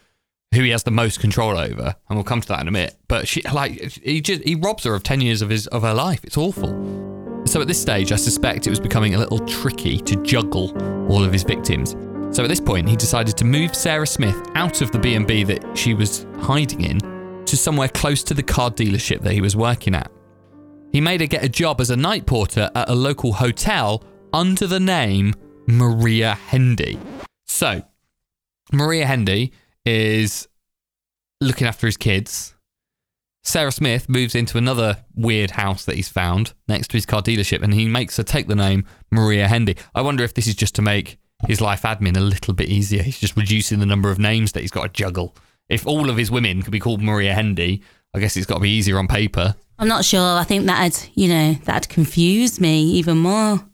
who 0.54 0.64
he 0.64 0.70
has 0.72 0.84
the 0.84 0.92
most 0.92 1.20
control 1.20 1.58
over, 1.58 1.96
and 2.10 2.18
we'll 2.18 2.24
come 2.24 2.42
to 2.42 2.48
that 2.50 2.62
in 2.62 2.68
a 2.68 2.72
minute. 2.72 2.96
But 3.08 3.28
she, 3.28 3.42
like, 3.44 3.80
he 4.04 4.22
just 4.22 4.44
he 4.44 4.56
robs 4.56 4.84
her 4.84 4.94
of 4.94 5.04
ten 5.04 5.22
years 5.22 5.42
of 5.42 5.50
his 5.50 5.68
of 5.68 5.84
her 5.84 5.94
life. 5.94 6.24
It's 6.24 6.38
awful. 6.38 6.70
So 7.46 7.60
at 7.62 7.68
this 7.68 7.82
stage, 7.82 8.12
I 8.12 8.18
suspect 8.18 8.68
it 8.68 8.70
was 8.70 8.80
becoming 8.80 9.16
a 9.16 9.18
little 9.18 9.40
tricky 9.40 9.98
to 10.00 10.16
juggle 10.18 10.72
all 11.12 11.24
of 11.24 11.34
his 11.34 11.44
victims. 11.44 11.96
So 12.36 12.44
at 12.44 12.50
this 12.50 12.62
point, 12.62 12.88
he 12.88 12.96
decided 12.96 13.36
to 13.38 13.46
move 13.46 13.76
Sarah 13.76 14.08
Smith 14.08 14.40
out 14.56 14.82
of 14.82 14.92
the 14.92 15.00
B&B 15.00 15.44
that 15.46 15.78
she 15.78 15.94
was 15.94 16.26
hiding 16.40 16.82
in 16.82 17.00
to 17.46 17.58
somewhere 17.58 17.90
close 17.90 18.24
to 18.24 18.34
the 18.34 18.44
car 18.44 18.70
dealership 18.70 19.22
that 19.22 19.34
he 19.34 19.42
was 19.42 19.56
working 19.56 19.96
at. 19.96 20.10
He 20.94 21.02
made 21.02 21.20
her 21.20 21.28
get 21.28 21.44
a 21.44 21.50
job 21.50 21.82
as 21.82 21.90
a 21.90 21.98
night 21.98 22.26
porter 22.26 22.70
at 22.76 22.90
a 22.90 22.96
local 22.96 23.34
hotel 23.34 24.04
under 24.32 24.68
the 24.68 24.80
name 24.80 25.34
Maria 25.68 26.36
Hendy. 26.36 26.98
So, 27.52 27.84
Maria 28.72 29.06
Hendy 29.06 29.52
is 29.86 30.48
looking 31.42 31.68
after 31.68 31.86
his 31.86 31.98
kids. 31.98 32.56
Sarah 33.44 33.74
Smith 33.74 34.08
moves 34.08 34.36
into 34.36 34.58
another 34.58 35.04
weird 35.16 35.52
house 35.52 35.86
that 35.86 35.96
he's 35.96 36.08
found 36.08 36.54
next 36.68 36.88
to 36.88 36.98
his 36.98 37.06
car 37.06 37.22
dealership 37.22 37.62
and 37.62 37.74
he 37.74 37.88
makes 37.88 38.18
her 38.18 38.24
take 38.24 38.48
the 38.48 38.56
name 38.56 38.86
Maria 39.12 39.48
Hendy. 39.48 39.76
I 39.94 40.02
wonder 40.02 40.24
if 40.24 40.34
this 40.34 40.48
is 40.48 40.56
just 40.56 40.76
to 40.76 40.82
make 40.82 41.20
his 41.46 41.60
life 41.60 41.82
admin 41.82 42.16
a 42.16 42.22
little 42.22 42.54
bit 42.54 42.70
easier. 42.70 43.04
He's 43.04 43.20
just 43.20 43.36
reducing 43.36 43.80
the 43.80 43.86
number 43.86 44.10
of 44.10 44.18
names 44.18 44.54
that 44.54 44.62
he's 44.62 44.72
got 44.72 44.84
to 44.84 44.90
juggle. 44.90 45.36
If 45.70 45.86
all 45.86 46.10
of 46.10 46.18
his 46.18 46.32
women 46.32 46.62
could 46.62 46.72
be 46.72 46.80
called 46.80 47.02
Maria 47.02 47.34
Hendy, 47.34 47.84
I 48.14 48.20
guess 48.20 48.38
it's 48.38 48.48
got 48.48 48.56
to 48.56 48.62
be 48.62 48.70
easier 48.70 48.98
on 48.98 49.08
paper. 49.08 49.56
I'm 49.78 49.90
not 49.90 50.06
sure. 50.06 50.38
I 50.38 50.46
think 50.46 50.68
that'd, 50.68 51.10
you 51.16 51.28
know, 51.28 51.54
that'd 51.66 51.90
confuse 51.90 52.62
me 52.62 52.82
even 52.84 53.18
more. 53.18 53.66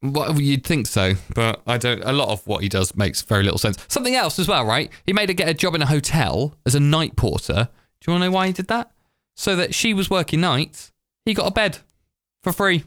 Well, 0.00 0.40
you'd 0.40 0.64
think 0.64 0.86
so, 0.86 1.14
but 1.34 1.60
I 1.66 1.76
don't. 1.76 2.02
A 2.04 2.12
lot 2.12 2.28
of 2.28 2.46
what 2.46 2.62
he 2.62 2.68
does 2.68 2.94
makes 2.96 3.22
very 3.22 3.42
little 3.42 3.58
sense. 3.58 3.78
Something 3.88 4.14
else 4.14 4.38
as 4.38 4.46
well, 4.46 4.64
right? 4.64 4.90
He 5.04 5.12
made 5.12 5.28
her 5.28 5.34
get 5.34 5.48
a 5.48 5.54
job 5.54 5.74
in 5.74 5.82
a 5.82 5.86
hotel 5.86 6.54
as 6.64 6.76
a 6.76 6.80
night 6.80 7.16
porter. 7.16 7.68
Do 8.00 8.10
you 8.10 8.12
want 8.12 8.22
to 8.22 8.26
know 8.28 8.34
why 8.34 8.46
he 8.46 8.52
did 8.52 8.68
that? 8.68 8.92
So 9.34 9.56
that 9.56 9.74
she 9.74 9.94
was 9.94 10.08
working 10.08 10.40
nights, 10.40 10.92
he 11.24 11.34
got 11.34 11.48
a 11.48 11.50
bed 11.50 11.78
for 12.42 12.52
free. 12.52 12.84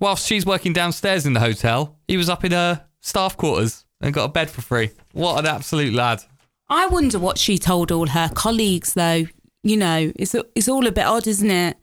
Whilst 0.00 0.26
she's 0.26 0.46
working 0.46 0.72
downstairs 0.72 1.26
in 1.26 1.32
the 1.32 1.40
hotel, 1.40 1.96
he 2.06 2.16
was 2.16 2.28
up 2.28 2.44
in 2.44 2.52
her 2.52 2.84
staff 3.00 3.36
quarters 3.36 3.84
and 4.00 4.14
got 4.14 4.24
a 4.24 4.28
bed 4.28 4.50
for 4.50 4.60
free. 4.60 4.90
What 5.12 5.38
an 5.38 5.46
absolute 5.46 5.94
lad! 5.94 6.22
I 6.68 6.86
wonder 6.86 7.18
what 7.18 7.38
she 7.38 7.56
told 7.58 7.90
all 7.90 8.08
her 8.08 8.28
colleagues, 8.34 8.94
though. 8.94 9.26
You 9.62 9.76
know, 9.76 10.12
it's, 10.16 10.34
it's 10.54 10.68
all 10.68 10.86
a 10.86 10.92
bit 10.92 11.04
odd, 11.04 11.26
isn't 11.26 11.50
it? 11.50 11.76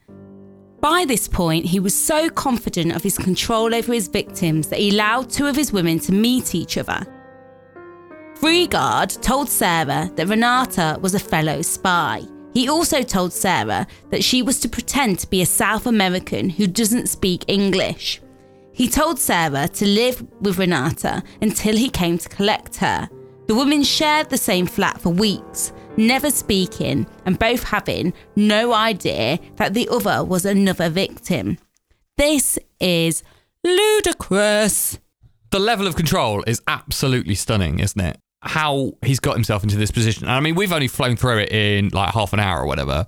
By 0.88 1.04
this 1.04 1.26
point, 1.26 1.64
he 1.64 1.80
was 1.80 1.96
so 1.96 2.30
confident 2.30 2.94
of 2.94 3.02
his 3.02 3.18
control 3.18 3.74
over 3.74 3.92
his 3.92 4.06
victims 4.06 4.68
that 4.68 4.78
he 4.78 4.90
allowed 4.90 5.28
two 5.28 5.48
of 5.48 5.56
his 5.56 5.72
women 5.72 5.98
to 5.98 6.12
meet 6.12 6.54
each 6.54 6.78
other. 6.78 7.04
Freegard 8.36 9.10
told 9.20 9.48
Sarah 9.48 10.08
that 10.14 10.28
Renata 10.28 10.96
was 11.00 11.16
a 11.16 11.18
fellow 11.18 11.60
spy. 11.60 12.22
He 12.54 12.68
also 12.68 13.02
told 13.02 13.32
Sarah 13.32 13.88
that 14.10 14.22
she 14.22 14.42
was 14.42 14.60
to 14.60 14.68
pretend 14.68 15.18
to 15.18 15.26
be 15.28 15.42
a 15.42 15.46
South 15.46 15.88
American 15.88 16.50
who 16.50 16.68
doesn't 16.68 17.08
speak 17.08 17.44
English. 17.48 18.22
He 18.72 18.86
told 18.86 19.18
Sarah 19.18 19.66
to 19.66 19.86
live 19.88 20.24
with 20.40 20.56
Renata 20.56 21.24
until 21.42 21.76
he 21.76 21.90
came 21.90 22.16
to 22.16 22.28
collect 22.28 22.76
her. 22.76 23.10
The 23.48 23.56
women 23.56 23.82
shared 23.82 24.30
the 24.30 24.38
same 24.38 24.66
flat 24.66 25.00
for 25.00 25.10
weeks, 25.10 25.72
never 25.96 26.30
speaking 26.30 27.06
and 27.24 27.38
both 27.38 27.64
having 27.64 28.12
no 28.34 28.72
idea 28.72 29.38
that 29.56 29.74
the 29.74 29.88
other 29.88 30.24
was 30.24 30.44
another 30.44 30.88
victim. 30.88 31.58
This 32.16 32.58
is 32.80 33.22
ludicrous. 33.64 34.98
The 35.50 35.58
level 35.58 35.86
of 35.86 35.96
control 35.96 36.42
is 36.46 36.60
absolutely 36.66 37.34
stunning, 37.34 37.78
isn't 37.78 38.00
it? 38.00 38.18
How 38.42 38.92
he's 39.02 39.20
got 39.20 39.34
himself 39.34 39.62
into 39.62 39.76
this 39.76 39.90
position. 39.90 40.28
I 40.28 40.40
mean, 40.40 40.54
we've 40.54 40.72
only 40.72 40.88
flown 40.88 41.16
through 41.16 41.38
it 41.38 41.52
in 41.52 41.88
like 41.90 42.12
half 42.12 42.32
an 42.32 42.40
hour 42.40 42.60
or 42.60 42.66
whatever. 42.66 43.06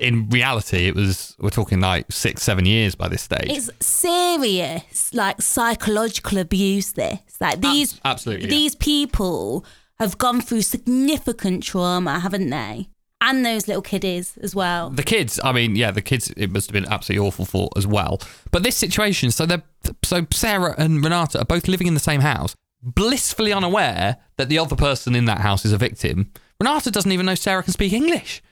In 0.00 0.28
reality, 0.30 0.88
it 0.88 0.94
was, 0.96 1.36
we're 1.38 1.50
talking 1.50 1.80
like 1.80 2.10
six, 2.10 2.42
seven 2.42 2.66
years 2.66 2.94
by 2.94 3.08
this 3.08 3.22
stage. 3.22 3.46
It's 3.48 3.70
serious, 3.80 5.14
like 5.14 5.40
psychological 5.40 6.38
abuse, 6.38 6.92
this. 6.92 7.20
Like 7.40 7.60
these, 7.60 7.92
Abs- 7.94 8.00
absolutely, 8.04 8.46
yeah. 8.46 8.50
these 8.50 8.74
people 8.74 9.64
have 9.98 10.18
gone 10.18 10.40
through 10.40 10.62
significant 10.62 11.62
trauma, 11.62 12.20
haven't 12.20 12.50
they? 12.50 12.88
And 13.20 13.46
those 13.46 13.66
little 13.66 13.82
kiddies 13.82 14.36
as 14.42 14.54
well. 14.54 14.90
The 14.90 15.02
kids, 15.02 15.40
I 15.42 15.52
mean, 15.52 15.74
yeah, 15.74 15.90
the 15.90 16.02
kids, 16.02 16.30
it 16.36 16.50
must 16.50 16.68
have 16.68 16.74
been 16.74 16.92
absolutely 16.92 17.26
awful 17.26 17.46
for 17.46 17.70
as 17.76 17.86
well. 17.86 18.20
But 18.50 18.62
this 18.62 18.76
situation, 18.76 19.30
so 19.30 19.46
they're, 19.46 19.62
so 20.04 20.26
Sarah 20.32 20.74
and 20.76 21.02
Renata 21.02 21.40
are 21.40 21.46
both 21.46 21.66
living 21.66 21.86
in 21.86 21.94
the 21.94 22.00
same 22.00 22.20
house, 22.20 22.54
blissfully 22.82 23.52
unaware 23.52 24.18
that 24.36 24.48
the 24.48 24.58
other 24.58 24.76
person 24.76 25.14
in 25.14 25.24
that 25.24 25.40
house 25.40 25.64
is 25.64 25.72
a 25.72 25.78
victim. 25.78 26.30
Renata 26.60 26.90
doesn't 26.90 27.10
even 27.10 27.26
know 27.26 27.34
Sarah 27.34 27.62
can 27.62 27.72
speak 27.72 27.92
English. 27.92 28.42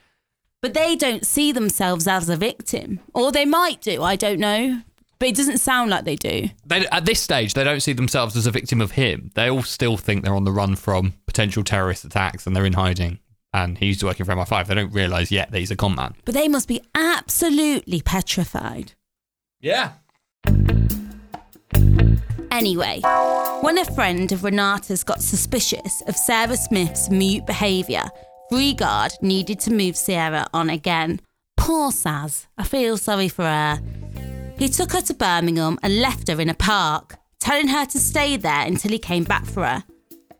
But 0.61 0.73
they 0.73 0.95
don't 0.95 1.25
see 1.25 1.51
themselves 1.51 2.07
as 2.07 2.27
a 2.27 2.35
victim. 2.35 2.99
Or 3.13 3.31
they 3.31 3.45
might 3.45 3.81
do, 3.81 4.01
I 4.01 4.15
don't 4.15 4.39
know. 4.39 4.81
But 5.19 5.29
it 5.29 5.35
doesn't 5.35 5.59
sound 5.59 5.89
like 5.89 6.03
they 6.03 6.15
do. 6.15 6.49
They, 6.65 6.85
at 6.87 7.05
this 7.05 7.21
stage, 7.21 7.53
they 7.53 7.63
don't 7.63 7.79
see 7.79 7.93
themselves 7.93 8.35
as 8.35 8.47
a 8.47 8.51
victim 8.51 8.81
of 8.81 8.91
him. 8.91 9.31
They 9.35 9.49
all 9.49 9.63
still 9.63 9.97
think 9.97 10.23
they're 10.23 10.35
on 10.35 10.43
the 10.43 10.51
run 10.51 10.75
from 10.75 11.13
potential 11.25 11.63
terrorist 11.63 12.03
attacks 12.03 12.45
and 12.45 12.55
they're 12.55 12.65
in 12.65 12.73
hiding. 12.73 13.19
And 13.53 13.77
he's 13.77 14.03
working 14.03 14.25
for 14.25 14.33
MI5. 14.33 14.67
They 14.67 14.75
don't 14.75 14.91
realise 14.91 15.31
yet 15.31 15.51
that 15.51 15.59
he's 15.59 15.71
a 15.71 15.77
con 15.77 15.95
man. 15.95 16.15
But 16.25 16.33
they 16.33 16.49
must 16.49 16.67
be 16.67 16.81
absolutely 16.93 18.01
petrified. 18.01 18.93
Yeah. 19.61 19.93
Anyway, 22.51 23.01
when 23.61 23.77
a 23.77 23.85
friend 23.85 24.31
of 24.31 24.43
Renata's 24.43 25.03
got 25.03 25.21
suspicious 25.21 26.01
of 26.07 26.15
Sarah 26.15 26.57
Smith's 26.57 27.09
mute 27.09 27.45
behaviour, 27.45 28.03
Freegard 28.49 29.13
needed 29.21 29.59
to 29.61 29.73
move 29.73 29.95
Sarah 29.97 30.47
on 30.53 30.69
again. 30.69 31.19
Poor 31.57 31.91
Saz. 31.91 32.47
I 32.57 32.63
feel 32.63 32.97
sorry 32.97 33.29
for 33.29 33.43
her. 33.43 33.81
He 34.57 34.69
took 34.69 34.93
her 34.93 35.01
to 35.01 35.13
Birmingham 35.13 35.77
and 35.83 35.99
left 35.99 36.29
her 36.29 36.39
in 36.39 36.49
a 36.49 36.53
park, 36.53 37.17
telling 37.39 37.67
her 37.67 37.85
to 37.85 37.99
stay 37.99 38.37
there 38.37 38.65
until 38.65 38.91
he 38.91 38.99
came 38.99 39.23
back 39.23 39.45
for 39.45 39.65
her. 39.65 39.83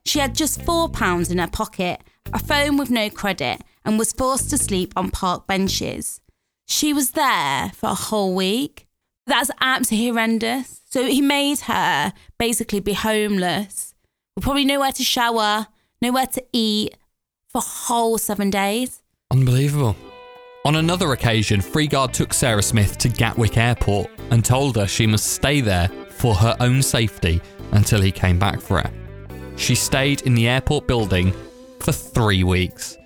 She 0.05 0.19
had 0.19 0.35
just 0.35 0.61
£4 0.61 1.31
in 1.31 1.37
her 1.39 1.47
pocket, 1.47 2.01
a 2.31 2.39
phone 2.39 2.77
with 2.77 2.89
no 2.89 3.09
credit, 3.09 3.61
and 3.83 3.99
was 3.99 4.13
forced 4.13 4.49
to 4.51 4.57
sleep 4.57 4.93
on 4.95 5.11
park 5.11 5.47
benches. 5.47 6.21
She 6.67 6.93
was 6.93 7.11
there 7.11 7.71
for 7.75 7.89
a 7.89 7.95
whole 7.95 8.33
week. 8.33 8.87
That's 9.27 9.51
absolutely 9.59 10.09
horrendous. 10.09 10.81
So 10.89 11.05
he 11.05 11.21
made 11.21 11.59
her 11.61 12.13
basically 12.37 12.79
be 12.79 12.93
homeless, 12.93 13.93
with 14.35 14.43
probably 14.43 14.65
nowhere 14.65 14.91
to 14.93 15.03
shower, 15.03 15.67
nowhere 16.01 16.27
to 16.27 16.43
eat 16.53 16.95
for 17.49 17.61
whole 17.61 18.17
seven 18.17 18.49
days. 18.49 19.01
Unbelievable. 19.31 19.95
On 20.65 20.77
another 20.77 21.13
occasion, 21.13 21.61
Freegard 21.61 22.11
took 22.11 22.33
Sarah 22.33 22.63
Smith 22.63 22.97
to 22.97 23.07
Gatwick 23.07 23.55
Airport 23.55 24.09
and 24.31 24.43
told 24.43 24.75
her 24.77 24.87
she 24.87 25.05
must 25.05 25.27
stay 25.27 25.61
there 25.61 25.87
for 26.09 26.33
her 26.33 26.57
own 26.59 26.81
safety 26.81 27.39
until 27.73 28.01
he 28.01 28.11
came 28.11 28.39
back 28.39 28.59
for 28.59 28.79
her. 28.79 28.91
She 29.57 29.75
stayed 29.75 30.23
in 30.23 30.33
the 30.33 30.47
airport 30.47 30.87
building 30.87 31.33
for 31.81 31.91
three 31.91 32.43
weeks. 32.43 32.97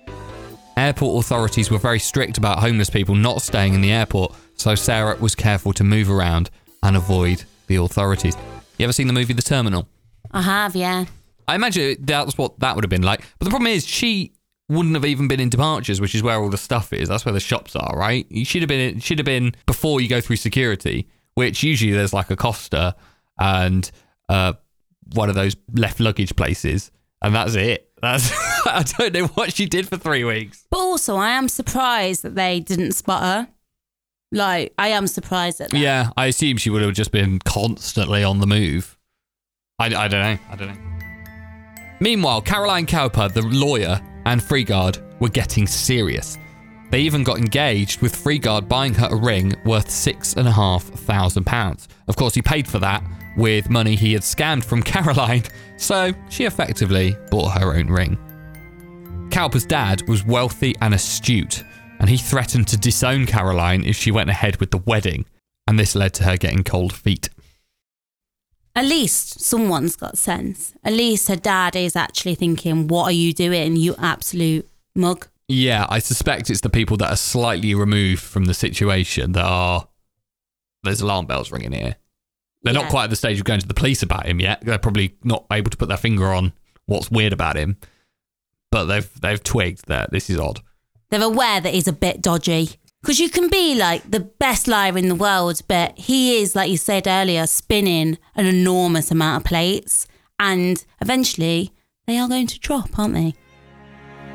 airport 0.78 1.22
authorities 1.22 1.70
were 1.70 1.78
very 1.78 1.98
strict 1.98 2.38
about 2.38 2.60
homeless 2.60 2.88
people 2.88 3.14
not 3.14 3.42
staying 3.42 3.74
in 3.74 3.82
the 3.82 3.92
airport, 3.92 4.34
so 4.56 4.74
Sarah 4.74 5.18
was 5.20 5.34
careful 5.34 5.74
to 5.74 5.84
move 5.84 6.10
around 6.10 6.48
and 6.82 6.96
avoid 6.96 7.44
the 7.66 7.76
authorities. 7.76 8.38
You 8.78 8.84
ever 8.84 8.94
seen 8.94 9.06
the 9.06 9.12
movie 9.12 9.34
The 9.34 9.42
Terminal? 9.42 9.86
I 10.30 10.40
have, 10.40 10.74
yeah. 10.74 11.04
I 11.46 11.56
imagine 11.56 11.98
that's 12.00 12.38
what 12.38 12.58
that 12.60 12.74
would 12.74 12.84
have 12.84 12.90
been 12.90 13.02
like. 13.02 13.20
But 13.38 13.44
the 13.44 13.50
problem 13.50 13.66
is, 13.66 13.86
she 13.86 14.32
wouldn't 14.70 14.94
have 14.94 15.04
even 15.04 15.28
been 15.28 15.40
in 15.40 15.48
departures, 15.48 16.00
which 16.00 16.14
is 16.14 16.22
where 16.22 16.38
all 16.40 16.48
the 16.48 16.56
stuff 16.56 16.92
is. 16.92 17.08
That's 17.08 17.24
where 17.24 17.32
the 17.32 17.40
shops 17.40 17.74
are, 17.74 17.94
right? 17.96 18.24
You 18.30 18.44
should 18.44 18.62
have 18.62 18.68
been. 18.68 18.96
It 18.96 19.02
should 19.02 19.18
have 19.18 19.26
been 19.26 19.54
before 19.66 20.00
you 20.00 20.08
go 20.08 20.20
through 20.20 20.36
security, 20.36 21.08
which 21.34 21.62
usually 21.62 21.92
there's 21.92 22.12
like 22.12 22.30
a 22.30 22.36
Costa 22.36 22.94
and 23.38 23.90
uh, 24.28 24.54
one 25.14 25.28
of 25.28 25.34
those 25.34 25.56
left 25.74 25.98
luggage 25.98 26.36
places, 26.36 26.90
and 27.20 27.34
that's 27.34 27.56
it. 27.56 27.90
That's 28.00 28.32
I 28.66 28.84
don't 28.98 29.12
know 29.12 29.26
what 29.26 29.52
she 29.52 29.66
did 29.66 29.88
for 29.88 29.96
three 29.96 30.24
weeks. 30.24 30.66
But 30.70 30.78
also, 30.78 31.16
I 31.16 31.30
am 31.30 31.48
surprised 31.48 32.22
that 32.22 32.36
they 32.36 32.60
didn't 32.60 32.92
spot 32.92 33.22
her. 33.22 33.48
Like, 34.32 34.72
I 34.78 34.88
am 34.88 35.08
surprised 35.08 35.60
at 35.60 35.70
that. 35.70 35.78
Yeah, 35.78 36.10
I 36.16 36.26
assume 36.26 36.56
she 36.56 36.70
would 36.70 36.82
have 36.82 36.94
just 36.94 37.10
been 37.10 37.40
constantly 37.40 38.22
on 38.22 38.38
the 38.38 38.46
move. 38.46 38.96
I, 39.80 39.86
I 39.86 40.06
don't 40.06 40.22
know. 40.22 40.38
I 40.48 40.56
don't 40.56 40.68
know. 40.68 40.90
Meanwhile, 41.98 42.42
Caroline 42.42 42.86
Cowper, 42.86 43.28
the 43.28 43.42
lawyer, 43.42 44.00
and 44.26 44.42
Freegard 44.42 44.98
were 45.20 45.28
getting 45.28 45.66
serious. 45.66 46.38
They 46.90 47.00
even 47.00 47.22
got 47.22 47.38
engaged, 47.38 48.02
with 48.02 48.16
Freegard 48.16 48.68
buying 48.68 48.94
her 48.94 49.08
a 49.10 49.16
ring 49.16 49.54
worth 49.64 49.88
six 49.90 50.34
and 50.34 50.48
a 50.48 50.52
half 50.52 50.82
thousand 50.82 51.44
pounds. 51.44 51.88
Of 52.08 52.16
course, 52.16 52.34
he 52.34 52.42
paid 52.42 52.66
for 52.66 52.80
that 52.80 53.04
with 53.36 53.70
money 53.70 53.94
he 53.94 54.12
had 54.12 54.22
scammed 54.22 54.64
from 54.64 54.82
Caroline, 54.84 55.44
so 55.76 56.12
she 56.28 56.44
effectively 56.44 57.16
bought 57.30 57.58
her 57.58 57.74
own 57.76 57.86
ring. 57.86 58.18
Cowper's 59.30 59.64
dad 59.64 60.06
was 60.08 60.24
wealthy 60.24 60.74
and 60.80 60.92
astute, 60.92 61.62
and 62.00 62.10
he 62.10 62.16
threatened 62.16 62.66
to 62.68 62.76
disown 62.76 63.26
Caroline 63.26 63.84
if 63.84 63.96
she 63.96 64.10
went 64.10 64.30
ahead 64.30 64.56
with 64.56 64.72
the 64.72 64.78
wedding, 64.78 65.24
and 65.68 65.78
this 65.78 65.94
led 65.94 66.12
to 66.14 66.24
her 66.24 66.36
getting 66.36 66.64
cold 66.64 66.92
feet. 66.92 67.30
At 68.80 68.86
least 68.86 69.40
someone's 69.40 69.94
got 69.94 70.16
sense. 70.16 70.72
At 70.82 70.94
least 70.94 71.28
her 71.28 71.36
dad 71.36 71.76
is 71.76 71.94
actually 71.94 72.34
thinking, 72.34 72.88
What 72.88 73.04
are 73.04 73.12
you 73.12 73.34
doing, 73.34 73.76
you 73.76 73.94
absolute 73.98 74.66
mug? 74.94 75.28
Yeah, 75.48 75.84
I 75.90 75.98
suspect 75.98 76.48
it's 76.48 76.62
the 76.62 76.70
people 76.70 76.96
that 76.96 77.12
are 77.12 77.16
slightly 77.16 77.74
removed 77.74 78.22
from 78.22 78.46
the 78.46 78.54
situation 78.54 79.32
that 79.32 79.44
are. 79.44 79.86
There's 80.82 81.02
alarm 81.02 81.26
bells 81.26 81.52
ringing 81.52 81.72
here. 81.72 81.96
They're 82.62 82.72
Yeah. 82.72 82.80
not 82.80 82.90
quite 82.90 83.04
at 83.04 83.10
the 83.10 83.16
stage 83.16 83.38
of 83.38 83.44
going 83.44 83.60
to 83.60 83.68
the 83.68 83.74
police 83.74 84.02
about 84.02 84.24
him 84.24 84.40
yet. 84.40 84.62
They're 84.62 84.78
probably 84.78 85.14
not 85.24 85.44
able 85.52 85.70
to 85.70 85.76
put 85.76 85.88
their 85.88 85.98
finger 85.98 86.32
on 86.32 86.54
what's 86.86 87.10
weird 87.10 87.34
about 87.34 87.56
him, 87.56 87.76
but 88.70 88.84
they've 88.86 89.10
they've 89.20 89.42
twigged 89.42 89.88
that 89.88 90.10
this 90.10 90.30
is 90.30 90.38
odd. 90.38 90.60
They're 91.10 91.22
aware 91.22 91.60
that 91.60 91.74
he's 91.74 91.86
a 91.88 91.92
bit 91.92 92.22
dodgy. 92.22 92.70
Because 93.02 93.18
you 93.18 93.30
can 93.30 93.48
be 93.48 93.74
like 93.74 94.10
the 94.10 94.20
best 94.20 94.68
liar 94.68 94.96
in 94.98 95.08
the 95.08 95.14
world, 95.14 95.62
but 95.66 95.98
he 95.98 96.36
is, 96.40 96.54
like 96.54 96.70
you 96.70 96.76
said 96.76 97.06
earlier, 97.06 97.46
spinning 97.46 98.18
an 98.36 98.44
enormous 98.44 99.10
amount 99.10 99.42
of 99.42 99.48
plates. 99.48 100.06
And 100.38 100.84
eventually, 101.00 101.72
they 102.06 102.18
are 102.18 102.28
going 102.28 102.46
to 102.48 102.58
drop, 102.58 102.98
aren't 102.98 103.14
they? 103.14 103.34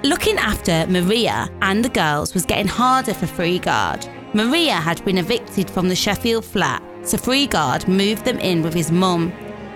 Looking 0.04 0.38
after 0.38 0.86
Maria 0.88 1.48
and 1.62 1.86
the 1.86 1.90
girls 1.90 2.34
was 2.34 2.46
getting 2.46 2.68
harder 2.68 3.14
for 3.14 3.28
Freegard. 3.28 4.08
Maria 4.34 4.76
had 4.76 5.04
been 5.06 5.20
evicted 5.20 5.70
from 5.70 5.88
the 5.88 5.96
Sheffield 5.96 6.44
flat, 6.44 6.84
so 7.04 7.18
Freegard 7.18 7.88
moved 7.88 8.26
them 8.26 8.40
in 8.40 8.64
with 8.64 8.74
his 8.74 8.92
mum. 8.92 9.32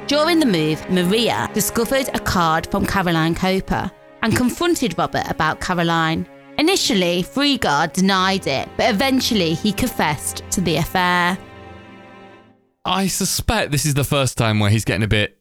During 0.07 0.39
the 0.39 0.45
move, 0.45 0.87
Maria 0.89 1.47
discovered 1.53 2.09
a 2.15 2.19
card 2.19 2.67
from 2.71 2.85
Caroline 2.85 3.35
Cowper 3.35 3.91
and 4.23 4.35
confronted 4.35 4.97
Robert 4.97 5.29
about 5.29 5.61
Caroline. 5.61 6.27
Initially, 6.59 7.23
Freegard 7.23 7.93
denied 7.93 8.45
it, 8.45 8.67
but 8.75 8.93
eventually 8.93 9.53
he 9.53 9.71
confessed 9.71 10.43
to 10.51 10.59
the 10.59 10.75
affair. 10.75 11.37
I 12.83 13.07
suspect 13.07 13.71
this 13.71 13.85
is 13.85 13.93
the 13.93 14.03
first 14.03 14.37
time 14.37 14.59
where 14.59 14.69
he's 14.69 14.83
getting 14.83 15.03
a 15.03 15.07
bit 15.07 15.39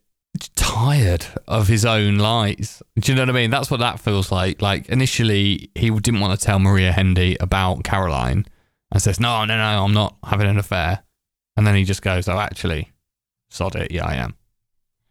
tired 0.54 1.26
of 1.48 1.66
his 1.66 1.84
own 1.84 2.18
lies. 2.18 2.84
Do 3.00 3.10
you 3.10 3.16
know 3.16 3.22
what 3.22 3.30
I 3.30 3.32
mean? 3.32 3.50
That's 3.50 3.68
what 3.68 3.80
that 3.80 3.98
feels 3.98 4.30
like. 4.30 4.62
Like 4.62 4.88
initially, 4.90 5.72
he 5.74 5.90
didn't 5.90 6.20
want 6.20 6.38
to 6.38 6.46
tell 6.46 6.60
Maria 6.60 6.92
Hendy 6.92 7.36
about 7.40 7.82
Caroline 7.82 8.46
and 8.92 9.02
says, 9.02 9.18
"No, 9.18 9.44
no, 9.44 9.56
no, 9.56 9.84
I'm 9.84 9.92
not 9.92 10.18
having 10.24 10.48
an 10.48 10.56
affair." 10.56 11.02
And 11.56 11.66
then 11.66 11.74
he 11.74 11.82
just 11.82 12.02
goes, 12.02 12.28
"Oh, 12.28 12.38
actually, 12.38 12.92
sod 13.50 13.74
it, 13.74 13.90
yeah, 13.90 14.06
I 14.06 14.14
am." 14.14 14.36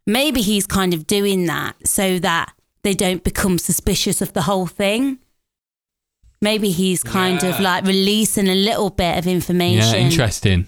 Maybe 0.06 0.42
he's 0.42 0.68
kind 0.68 0.94
of 0.94 1.06
doing 1.06 1.48
that 1.48 1.86
so 1.86 2.18
that 2.20 2.54
they 2.84 2.94
don't 2.94 3.26
become 3.26 3.58
suspicious 3.58 4.22
of 4.22 4.32
the 4.32 4.44
whole 4.44 4.68
thing. 4.68 5.20
Maybe 6.42 6.70
he's 6.70 7.04
kind 7.04 7.44
of 7.44 7.60
like 7.60 7.86
releasing 7.86 8.48
a 8.48 8.56
little 8.56 8.90
bit 8.90 9.18
of 9.18 9.26
information. 9.26 9.96
Yeah, 9.96 10.06
interesting. 10.06 10.68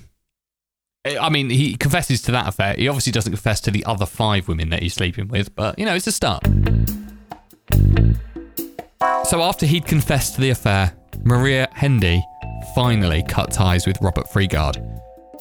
I 1.06 1.18
I 1.18 1.30
mean, 1.30 1.50
he 1.50 1.76
confesses 1.76 2.22
to 2.24 2.32
that 2.32 2.48
affair. 2.48 2.74
He 2.74 2.88
obviously 2.88 3.12
doesn't 3.12 3.32
confess 3.32 3.62
to 3.62 3.72
the 3.72 3.86
other 3.86 4.06
five 4.06 4.48
women 4.48 4.70
that 4.70 4.82
he's 4.82 4.94
sleeping 4.94 5.28
with, 5.28 5.56
but 5.56 5.78
you 5.78 5.86
know, 5.86 5.96
it's 5.96 6.08
a 6.08 6.12
start. 6.12 6.44
So 9.26 9.42
after 9.42 9.66
he'd 9.66 9.86
confessed 9.86 10.36
to 10.36 10.42
the 10.42 10.50
affair, 10.50 10.94
Maria 11.24 11.70
Hendy 11.72 12.24
finally 12.76 13.24
cut 13.28 13.52
ties 13.52 13.86
with 13.86 13.98
Robert 14.02 14.30
Freegard. 14.32 14.78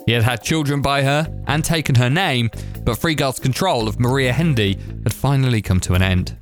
He 0.07 0.13
had 0.13 0.23
had 0.23 0.43
children 0.43 0.81
by 0.81 1.03
her 1.03 1.27
and 1.47 1.65
taken 1.65 1.95
her 1.95 2.09
name, 2.09 2.51
but 2.85 2.99
Freegard's 2.99 3.39
control 3.39 3.89
of 3.89 4.01
Maria 4.01 4.33
Hendy 4.33 4.75
had 5.05 5.13
finally 5.13 5.61
come 5.61 5.81
to 5.81 5.95
an 5.95 6.03
end. 6.03 6.37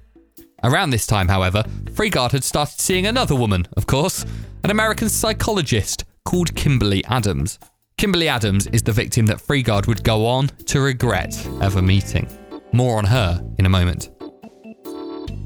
Around 0.67 0.91
this 0.91 1.07
time, 1.07 1.29
however, 1.29 1.63
Freegard 1.93 2.33
had 2.33 2.43
started 2.43 2.81
seeing 2.81 3.07
another 3.07 3.37
woman, 3.37 3.69
of 3.77 3.87
course, 3.87 4.27
an 4.65 4.71
American 4.73 5.09
psychologist 5.09 6.05
called 6.25 6.57
Kimberly 6.57 7.05
Adams. 7.05 7.61
Kimberly 7.97 8.27
Adams 8.27 8.67
is 8.67 8.83
the 8.83 8.91
victim 8.91 9.27
that 9.27 9.41
Freegard 9.41 9.87
would 9.87 10.03
go 10.03 10.27
on 10.27 10.49
to 10.67 10.81
regret 10.81 11.39
ever 11.63 11.81
meeting. 11.81 12.29
More 12.73 12.99
on 12.99 13.05
her 13.05 13.41
in 13.61 13.67
a 13.67 13.69
moment. 13.69 14.11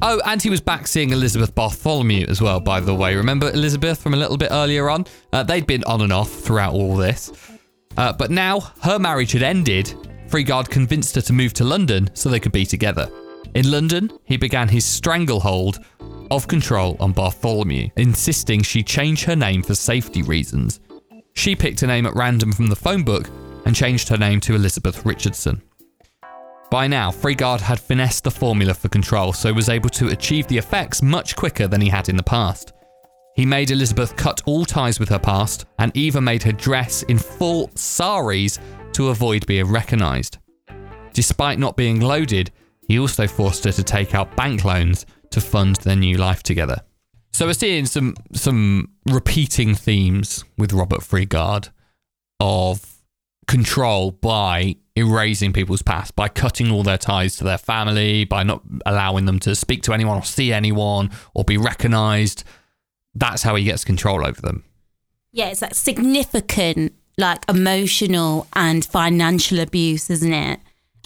Oh, 0.00 0.22
and 0.24 0.40
he 0.40 0.48
was 0.48 0.62
back 0.62 0.86
seeing 0.86 1.10
Elizabeth 1.10 1.54
Bartholomew 1.54 2.24
as 2.30 2.40
well, 2.40 2.58
by 2.58 2.80
the 2.80 2.94
way. 2.94 3.14
Remember 3.14 3.50
Elizabeth 3.50 4.00
from 4.00 4.14
a 4.14 4.16
little 4.16 4.38
bit 4.38 4.48
earlier 4.50 4.88
on? 4.88 5.04
Uh, 5.34 5.42
they'd 5.42 5.66
been 5.66 5.84
on 5.84 6.00
and 6.00 6.14
off 6.14 6.30
throughout 6.30 6.72
all 6.72 6.96
this. 6.96 7.30
Uh, 7.98 8.10
but 8.14 8.30
now 8.30 8.60
her 8.80 8.98
marriage 8.98 9.32
had 9.32 9.42
ended. 9.42 9.94
Freegard 10.28 10.70
convinced 10.70 11.14
her 11.16 11.20
to 11.20 11.34
move 11.34 11.52
to 11.52 11.64
London 11.64 12.08
so 12.14 12.30
they 12.30 12.40
could 12.40 12.52
be 12.52 12.64
together. 12.64 13.10
In 13.54 13.70
London, 13.70 14.10
he 14.24 14.36
began 14.36 14.68
his 14.68 14.86
stranglehold 14.86 15.80
of 16.30 16.46
control 16.46 16.96
on 17.00 17.12
Bartholomew, 17.12 17.88
insisting 17.96 18.62
she 18.62 18.82
change 18.82 19.24
her 19.24 19.34
name 19.34 19.62
for 19.62 19.74
safety 19.74 20.22
reasons. 20.22 20.80
She 21.34 21.56
picked 21.56 21.82
a 21.82 21.86
name 21.86 22.06
at 22.06 22.14
random 22.14 22.52
from 22.52 22.68
the 22.68 22.76
phone 22.76 23.02
book 23.02 23.28
and 23.64 23.74
changed 23.74 24.08
her 24.08 24.16
name 24.16 24.40
to 24.40 24.54
Elizabeth 24.54 25.04
Richardson. 25.04 25.62
By 26.70 26.86
now, 26.86 27.10
Freegard 27.10 27.60
had 27.60 27.80
finessed 27.80 28.22
the 28.22 28.30
formula 28.30 28.74
for 28.74 28.88
control, 28.88 29.32
so 29.32 29.52
was 29.52 29.68
able 29.68 29.90
to 29.90 30.08
achieve 30.08 30.46
the 30.46 30.58
effects 30.58 31.02
much 31.02 31.34
quicker 31.34 31.66
than 31.66 31.80
he 31.80 31.88
had 31.88 32.08
in 32.08 32.16
the 32.16 32.22
past. 32.22 32.72
He 33.34 33.44
made 33.44 33.72
Elizabeth 33.72 34.14
cut 34.16 34.42
all 34.46 34.64
ties 34.64 35.00
with 35.00 35.08
her 35.08 35.18
past 35.18 35.64
and 35.80 35.90
even 35.96 36.22
made 36.22 36.44
her 36.44 36.52
dress 36.52 37.02
in 37.04 37.18
full 37.18 37.70
saris 37.74 38.60
to 38.92 39.08
avoid 39.08 39.46
being 39.46 39.66
recognised. 39.66 40.38
Despite 41.12 41.58
not 41.58 41.76
being 41.76 42.00
loaded, 42.00 42.52
he 42.90 42.98
also 42.98 43.28
forced 43.28 43.62
her 43.62 43.70
to 43.70 43.84
take 43.84 44.16
out 44.16 44.34
bank 44.34 44.64
loans 44.64 45.06
to 45.30 45.40
fund 45.40 45.76
their 45.76 45.94
new 45.94 46.16
life 46.16 46.42
together. 46.42 46.80
So 47.32 47.46
we're 47.46 47.52
seeing 47.52 47.86
some 47.86 48.16
some 48.32 48.88
repeating 49.06 49.76
themes 49.76 50.44
with 50.58 50.72
Robert 50.72 51.04
Freegard 51.04 51.68
of 52.40 52.84
control 53.46 54.10
by 54.10 54.74
erasing 54.96 55.52
people's 55.52 55.82
past, 55.82 56.16
by 56.16 56.26
cutting 56.26 56.72
all 56.72 56.82
their 56.82 56.98
ties 56.98 57.36
to 57.36 57.44
their 57.44 57.58
family, 57.58 58.24
by 58.24 58.42
not 58.42 58.60
allowing 58.84 59.24
them 59.24 59.38
to 59.38 59.54
speak 59.54 59.84
to 59.84 59.92
anyone 59.92 60.18
or 60.18 60.24
see 60.24 60.52
anyone 60.52 61.10
or 61.32 61.44
be 61.44 61.56
recognised. 61.56 62.42
That's 63.14 63.44
how 63.44 63.54
he 63.54 63.62
gets 63.62 63.84
control 63.84 64.26
over 64.26 64.40
them. 64.40 64.64
Yeah, 65.30 65.50
it's 65.50 65.62
like 65.62 65.76
significant, 65.76 66.94
like 67.16 67.44
emotional 67.48 68.48
and 68.54 68.84
financial 68.84 69.60
abuse, 69.60 70.10
isn't 70.10 70.32
it? 70.32 70.58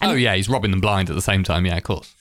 Oh 0.03 0.15
yeah, 0.15 0.35
he's 0.35 0.49
robbing 0.49 0.71
them 0.71 0.81
blind 0.81 1.11
at 1.11 1.17
the 1.17 1.23
same 1.23 1.43
time. 1.43 1.67
Yeah, 1.67 1.77
of 1.77 1.85
course. 1.85 2.15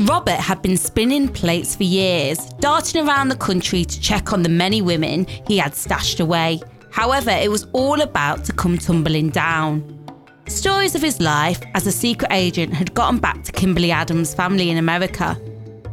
Robert 0.00 0.38
had 0.38 0.62
been 0.62 0.76
spinning 0.76 1.26
plates 1.28 1.74
for 1.74 1.82
years, 1.82 2.38
darting 2.60 3.04
around 3.06 3.30
the 3.30 3.36
country 3.36 3.84
to 3.84 4.00
check 4.00 4.32
on 4.32 4.42
the 4.42 4.48
many 4.48 4.80
women 4.80 5.26
he 5.48 5.58
had 5.58 5.74
stashed 5.74 6.20
away. 6.20 6.60
However, 6.92 7.30
it 7.30 7.50
was 7.50 7.66
all 7.72 8.00
about 8.00 8.44
to 8.44 8.52
come 8.52 8.78
tumbling 8.78 9.30
down. 9.30 9.96
Stories 10.46 10.94
of 10.94 11.02
his 11.02 11.20
life 11.20 11.60
as 11.74 11.84
a 11.86 11.92
secret 11.92 12.30
agent 12.32 12.72
had 12.72 12.94
gotten 12.94 13.18
back 13.18 13.42
to 13.42 13.50
Kimberly 13.52 13.90
Adams' 13.90 14.34
family 14.34 14.70
in 14.70 14.78
America. 14.78 15.36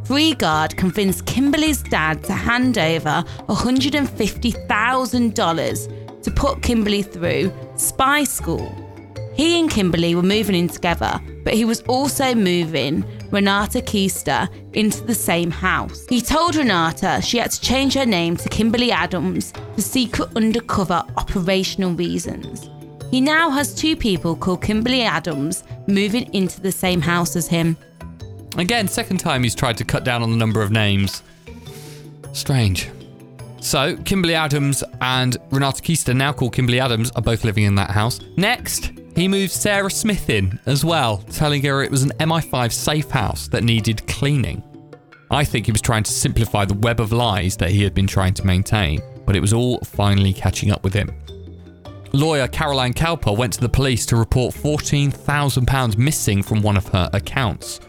Freegard 0.04 0.76
convinced 0.76 1.26
Kimberly's 1.26 1.82
dad 1.82 2.22
to 2.24 2.32
hand 2.32 2.78
over 2.78 3.24
$150,000 3.48 6.22
to 6.22 6.30
put 6.30 6.62
Kimberly 6.62 7.02
through 7.02 7.52
spy 7.74 8.22
school. 8.22 8.85
He 9.36 9.60
and 9.60 9.70
Kimberly 9.70 10.14
were 10.14 10.22
moving 10.22 10.56
in 10.56 10.68
together, 10.68 11.20
but 11.44 11.52
he 11.52 11.66
was 11.66 11.82
also 11.82 12.34
moving 12.34 13.04
Renata 13.30 13.80
Keister 13.80 14.48
into 14.72 15.04
the 15.04 15.14
same 15.14 15.50
house. 15.50 16.06
He 16.08 16.22
told 16.22 16.56
Renata 16.56 17.20
she 17.22 17.36
had 17.36 17.50
to 17.50 17.60
change 17.60 17.92
her 17.94 18.06
name 18.06 18.36
to 18.38 18.48
Kimberly 18.48 18.90
Adams 18.90 19.52
for 19.74 19.82
secret 19.82 20.30
undercover 20.36 21.04
operational 21.18 21.92
reasons. 21.92 22.70
He 23.10 23.20
now 23.20 23.50
has 23.50 23.74
two 23.74 23.94
people 23.94 24.36
called 24.36 24.62
Kimberly 24.62 25.02
Adams 25.02 25.64
moving 25.86 26.32
into 26.34 26.60
the 26.60 26.72
same 26.72 27.02
house 27.02 27.36
as 27.36 27.46
him. 27.46 27.76
Again, 28.56 28.88
second 28.88 29.18
time 29.18 29.42
he's 29.42 29.54
tried 29.54 29.76
to 29.76 29.84
cut 29.84 30.02
down 30.02 30.22
on 30.22 30.30
the 30.30 30.36
number 30.36 30.62
of 30.62 30.70
names. 30.70 31.22
Strange. 32.32 32.88
So, 33.60 33.96
Kimberly 33.98 34.34
Adams 34.34 34.82
and 35.00 35.36
Renata 35.50 35.82
Keister, 35.82 36.16
now 36.16 36.32
called 36.32 36.54
Kimberly 36.54 36.80
Adams, 36.80 37.10
are 37.12 37.22
both 37.22 37.44
living 37.44 37.64
in 37.64 37.74
that 37.74 37.90
house. 37.90 38.20
Next, 38.36 38.92
he 39.16 39.26
moved 39.28 39.50
Sarah 39.50 39.90
Smith 39.90 40.28
in 40.28 40.60
as 40.66 40.84
well, 40.84 41.16
telling 41.16 41.62
her 41.62 41.82
it 41.82 41.90
was 41.90 42.02
an 42.02 42.12
MI5 42.20 42.70
safe 42.70 43.10
house 43.10 43.48
that 43.48 43.64
needed 43.64 44.06
cleaning. 44.06 44.62
I 45.30 45.42
think 45.42 45.64
he 45.64 45.72
was 45.72 45.80
trying 45.80 46.02
to 46.02 46.12
simplify 46.12 46.66
the 46.66 46.74
web 46.74 47.00
of 47.00 47.12
lies 47.12 47.56
that 47.56 47.70
he 47.70 47.82
had 47.82 47.94
been 47.94 48.06
trying 48.06 48.34
to 48.34 48.46
maintain, 48.46 49.00
but 49.24 49.34
it 49.34 49.40
was 49.40 49.54
all 49.54 49.80
finally 49.80 50.34
catching 50.34 50.70
up 50.70 50.84
with 50.84 50.92
him. 50.92 51.10
Lawyer 52.12 52.46
Caroline 52.46 52.92
Cowper 52.92 53.32
went 53.32 53.54
to 53.54 53.60
the 53.60 53.68
police 53.68 54.04
to 54.06 54.16
report 54.16 54.54
£14,000 54.54 55.96
missing 55.96 56.42
from 56.42 56.60
one 56.60 56.76
of 56.76 56.86
her 56.88 57.08
accounts. 57.14 57.80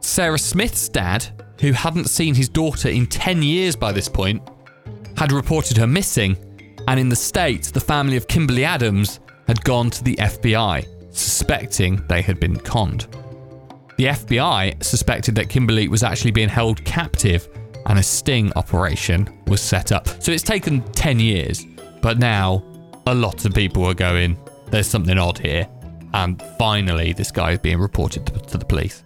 Sarah 0.00 0.38
Smith's 0.38 0.88
dad, 0.88 1.26
who 1.60 1.72
hadn't 1.72 2.08
seen 2.08 2.34
his 2.34 2.48
daughter 2.48 2.88
in 2.88 3.06
10 3.06 3.42
years 3.42 3.76
by 3.76 3.92
this 3.92 4.08
point, 4.08 4.42
had 5.18 5.32
reported 5.32 5.76
her 5.76 5.86
missing, 5.86 6.36
and 6.88 6.98
in 6.98 7.10
the 7.10 7.16
States, 7.16 7.70
the 7.70 7.80
family 7.80 8.16
of 8.16 8.26
Kimberly 8.26 8.64
Adams 8.64 9.20
had 9.46 9.62
gone 9.64 9.90
to 9.90 10.04
the 10.04 10.16
FBI, 10.16 10.86
suspecting 11.14 12.04
they 12.08 12.22
had 12.22 12.40
been 12.40 12.56
conned. 12.56 13.06
The 13.96 14.06
FBI 14.06 14.82
suspected 14.82 15.34
that 15.36 15.48
Kimberly 15.48 15.88
was 15.88 16.02
actually 16.02 16.32
being 16.32 16.48
held 16.48 16.84
captive 16.84 17.48
and 17.86 17.98
a 17.98 18.02
sting 18.02 18.52
operation 18.56 19.28
was 19.46 19.60
set 19.60 19.92
up. 19.92 20.08
So 20.22 20.32
it's 20.32 20.42
taken 20.42 20.82
10 20.92 21.20
years, 21.20 21.64
but 22.02 22.18
now 22.18 22.64
a 23.06 23.14
lot 23.14 23.44
of 23.44 23.54
people 23.54 23.84
are 23.84 23.94
going, 23.94 24.38
there's 24.70 24.86
something 24.86 25.18
odd 25.18 25.38
here. 25.38 25.68
And 26.12 26.42
finally, 26.58 27.12
this 27.12 27.30
guy 27.30 27.52
is 27.52 27.58
being 27.58 27.78
reported 27.78 28.26
to 28.26 28.58
the 28.58 28.64
police. 28.64 29.04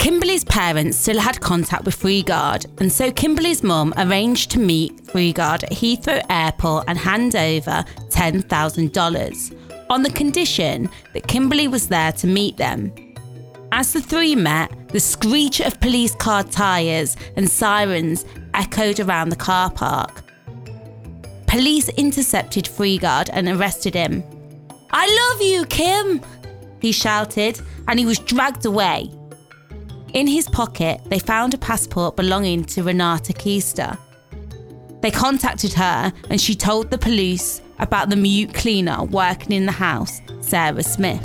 Kimberly's 0.00 0.44
parents 0.44 0.96
still 0.96 1.20
had 1.20 1.42
contact 1.42 1.84
with 1.84 1.94
Freegard, 1.94 2.64
and 2.80 2.90
so 2.90 3.12
Kimberly's 3.12 3.62
mum 3.62 3.92
arranged 3.98 4.50
to 4.52 4.58
meet 4.58 4.98
Freegard 5.06 5.62
at 5.62 5.72
Heathrow 5.72 6.24
Airport 6.30 6.86
and 6.88 6.96
hand 6.96 7.36
over 7.36 7.84
$10,000 8.08 9.84
on 9.90 10.02
the 10.02 10.10
condition 10.10 10.88
that 11.12 11.28
Kimberly 11.28 11.68
was 11.68 11.88
there 11.88 12.12
to 12.12 12.26
meet 12.26 12.56
them. 12.56 12.90
As 13.72 13.92
the 13.92 14.00
three 14.00 14.34
met, 14.34 14.72
the 14.88 14.98
screech 14.98 15.60
of 15.60 15.78
police 15.80 16.14
car 16.14 16.44
tyres 16.44 17.14
and 17.36 17.46
sirens 17.46 18.24
echoed 18.54 19.00
around 19.00 19.28
the 19.28 19.36
car 19.36 19.70
park. 19.70 20.24
Police 21.46 21.90
intercepted 21.90 22.66
Freegard 22.66 23.28
and 23.34 23.48
arrested 23.48 23.92
him. 23.92 24.24
I 24.92 25.30
love 25.30 25.42
you, 25.42 25.66
Kim! 25.66 26.22
He 26.80 26.90
shouted, 26.90 27.60
and 27.86 27.98
he 27.98 28.06
was 28.06 28.18
dragged 28.18 28.64
away. 28.64 29.10
In 30.12 30.26
his 30.26 30.48
pocket, 30.48 31.00
they 31.06 31.20
found 31.20 31.54
a 31.54 31.58
passport 31.58 32.16
belonging 32.16 32.64
to 32.64 32.82
Renata 32.82 33.32
Keister. 33.32 33.96
They 35.02 35.12
contacted 35.12 35.72
her 35.74 36.12
and 36.28 36.40
she 36.40 36.56
told 36.56 36.90
the 36.90 36.98
police 36.98 37.62
about 37.78 38.10
the 38.10 38.16
mute 38.16 38.52
cleaner 38.52 39.04
working 39.04 39.52
in 39.52 39.66
the 39.66 39.72
house, 39.72 40.20
Sarah 40.40 40.82
Smith. 40.82 41.24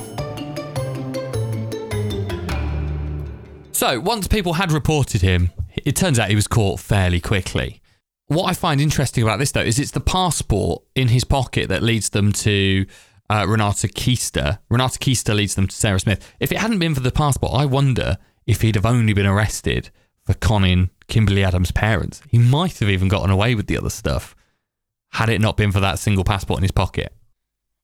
So, 3.72 4.00
once 4.00 4.28
people 4.28 4.54
had 4.54 4.72
reported 4.72 5.22
him, 5.22 5.50
it 5.84 5.96
turns 5.96 6.20
out 6.20 6.30
he 6.30 6.36
was 6.36 6.48
caught 6.48 6.80
fairly 6.80 7.20
quickly. 7.20 7.82
What 8.28 8.46
I 8.46 8.54
find 8.54 8.80
interesting 8.80 9.24
about 9.24 9.40
this, 9.40 9.52
though, 9.52 9.62
is 9.62 9.80
it's 9.80 9.92
the 9.92 10.00
passport 10.00 10.84
in 10.94 11.08
his 11.08 11.24
pocket 11.24 11.70
that 11.70 11.82
leads 11.82 12.10
them 12.10 12.32
to 12.34 12.86
uh, 13.32 13.46
Renata 13.48 13.88
Keister. 13.88 14.60
Renata 14.70 15.00
Keister 15.00 15.36
leads 15.36 15.56
them 15.56 15.68
to 15.68 15.76
Sarah 15.76 16.00
Smith. 16.00 16.34
If 16.40 16.52
it 16.52 16.60
hadn't 16.60 16.80
been 16.80 16.94
for 16.94 17.02
the 17.02 17.12
passport, 17.12 17.54
I 17.54 17.66
wonder 17.66 18.18
if 18.48 18.62
he'd 18.62 18.76
have 18.76 18.86
only 18.86 19.14
been 19.14 19.26
arrested 19.26 19.90
for 20.24 20.34
conning 20.36 20.90
Kimberly 21.08 21.44
Adams' 21.44 21.72
parents. 21.72 22.22
He 22.30 22.38
might 22.38 22.80
have 22.80 22.90
even 22.90 23.08
gotten 23.08 23.30
away 23.30 23.56
with 23.56 23.68
the 23.68 23.78
other 23.78 23.90
stuff 23.90 24.36
had 25.12 25.30
it 25.30 25.40
not 25.40 25.56
been 25.56 25.72
for 25.72 25.80
that 25.80 26.00
single 26.00 26.24
passport 26.26 26.60
in 26.60 26.64
his 26.64 26.72
pocket. 26.72 27.14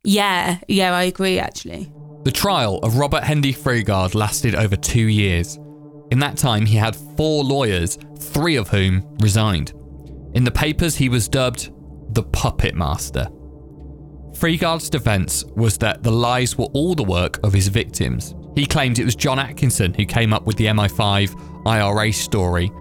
Yeah, 0.03 0.59
yeah, 0.67 0.93
I 0.93 1.03
agree 1.03 1.39
actually. 1.39 1.91
The 2.23 2.31
trial 2.31 2.77
of 2.79 2.97
Robert 2.97 3.23
Hendy 3.23 3.53
Freegard 3.53 4.15
lasted 4.15 4.53
over 4.53 4.75
two 4.75 5.07
years. 5.07 5.57
In 6.11 6.19
that 6.19 6.37
time, 6.37 6.65
he 6.65 6.75
had 6.75 6.95
four 6.95 7.43
lawyers, 7.43 7.97
three 8.19 8.57
of 8.57 8.67
whom 8.67 9.17
resigned. 9.19 9.73
In 10.33 10.43
the 10.43 10.51
papers, 10.51 10.95
he 10.95 11.09
was 11.09 11.29
dubbed 11.29 11.71
the 12.09 12.23
Puppet 12.23 12.75
Master. 12.75 13.27
Freegard's 14.35 14.89
defence 14.89 15.43
was 15.55 15.77
that 15.77 16.03
the 16.03 16.11
lies 16.11 16.57
were 16.57 16.69
all 16.73 16.95
the 16.95 17.03
work 17.03 17.39
of 17.43 17.53
his 17.53 17.69
victims. 17.69 18.35
He 18.55 18.65
claimed 18.65 18.99
it 18.99 19.05
was 19.05 19.15
John 19.15 19.39
Atkinson 19.39 19.93
who 19.93 20.05
came 20.05 20.33
up 20.33 20.45
with 20.45 20.57
the 20.57 20.65
MI5 20.67 21.65
IRA 21.65 22.11
story. 22.11 22.71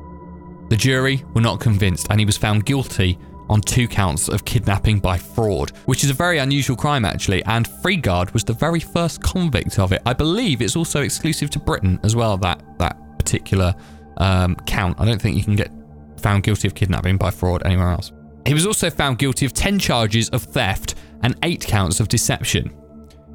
The 0.68 0.76
jury 0.76 1.24
were 1.35 1.40
not 1.40 1.61
convinced, 1.61 2.06
and 2.11 2.20
he 2.20 2.26
was 2.26 2.37
found 2.37 2.64
guilty 2.64 3.18
on 3.48 3.61
two 3.61 3.88
counts 3.88 4.28
of 4.28 4.44
kidnapping 4.44 5.00
by 5.00 5.18
fraud, 5.18 5.70
which 5.87 6.04
is 6.04 6.11
a 6.11 6.14
very 6.14 6.38
unusual 6.38 6.76
crime 6.76 7.04
actually, 7.04 7.44
and 7.44 7.68
Freegard 7.83 8.33
was 8.33 8.44
the 8.44 8.52
very 8.52 8.78
first 8.78 9.20
convict 9.22 9.78
of 9.80 9.92
it. 9.92 10.00
I 10.06 10.12
believe 10.12 10.62
it's 10.62 10.76
also 10.76 11.02
exclusive 11.02 11.50
to 11.50 11.59
Britain 11.59 11.98
as 12.04 12.14
well, 12.14 12.37
that, 12.38 12.62
that 12.78 12.96
particular 13.18 13.74
um, 14.18 14.54
count. 14.66 15.00
I 15.00 15.04
don't 15.04 15.20
think 15.20 15.37
you 15.37 15.42
can 15.42 15.56
get 15.56 15.72
found 16.18 16.44
guilty 16.44 16.68
of 16.68 16.74
kidnapping 16.74 17.16
by 17.16 17.30
fraud 17.30 17.62
anywhere 17.64 17.90
else. 17.90 18.12
He 18.46 18.54
was 18.54 18.66
also 18.66 18.88
found 18.88 19.18
guilty 19.18 19.46
of 19.46 19.52
10 19.52 19.80
charges 19.80 20.28
of 20.30 20.42
theft 20.42 20.94
and 21.22 21.37
8 21.42 21.61
counts 21.66 21.98
of 21.98 22.06
deception. 22.06 22.70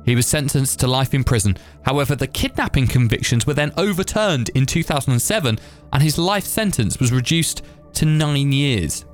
He 0.06 0.16
was 0.16 0.28
sentenced 0.28 0.80
to 0.80 0.88
life 0.88 1.14
in 1.14 1.24
prison. 1.24 1.58
However, 1.82 2.16
the 2.16 2.28
kidnapping 2.28 2.88
convictions 2.88 3.48
were 3.48 3.56
then 3.56 3.74
overturned 3.76 4.50
in 4.50 4.66
2007 4.66 5.60
and 5.92 6.04
his 6.04 6.18
life 6.18 6.46
sentence 6.46 7.00
was 7.00 7.12
reduced 7.12 7.64
to 7.94 8.06
nine 8.06 8.52
years. 8.52 9.06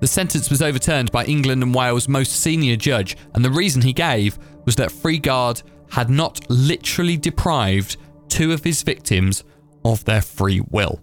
The 0.00 0.06
sentence 0.06 0.50
was 0.50 0.62
overturned 0.62 1.12
by 1.12 1.24
England 1.24 1.62
and 1.62 1.74
Wales' 1.74 2.08
most 2.08 2.32
senior 2.32 2.76
judge, 2.76 3.16
and 3.34 3.44
the 3.44 3.50
reason 3.50 3.82
he 3.82 3.92
gave 3.92 4.38
was 4.64 4.76
that 4.76 4.92
Freegard 4.92 5.62
had 5.90 6.10
not 6.10 6.40
literally 6.50 7.16
deprived 7.16 7.96
two 8.28 8.52
of 8.52 8.64
his 8.64 8.82
victims 8.82 9.44
of 9.84 10.04
their 10.04 10.20
free 10.20 10.60
will. 10.60 11.00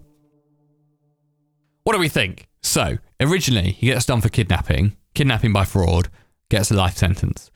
What 1.84 1.94
do 1.94 1.98
we 1.98 2.08
think? 2.08 2.46
So, 2.62 2.98
originally, 3.20 3.72
he 3.72 3.86
gets 3.86 4.06
done 4.06 4.20
for 4.20 4.28
kidnapping, 4.28 4.96
kidnapping 5.14 5.52
by 5.52 5.64
fraud, 5.64 6.08
gets 6.48 6.70
a 6.70 6.74
life 6.74 6.96
sentence. 6.96 7.50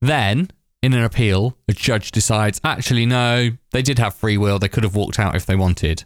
Then, 0.00 0.50
in 0.86 0.94
an 0.94 1.02
appeal, 1.02 1.58
a 1.68 1.72
judge 1.72 2.12
decides, 2.12 2.60
actually, 2.62 3.06
no, 3.06 3.50
they 3.72 3.82
did 3.82 3.98
have 3.98 4.14
free 4.14 4.38
will. 4.38 4.60
They 4.60 4.68
could 4.68 4.84
have 4.84 4.94
walked 4.94 5.18
out 5.18 5.34
if 5.34 5.44
they 5.44 5.56
wanted. 5.56 6.04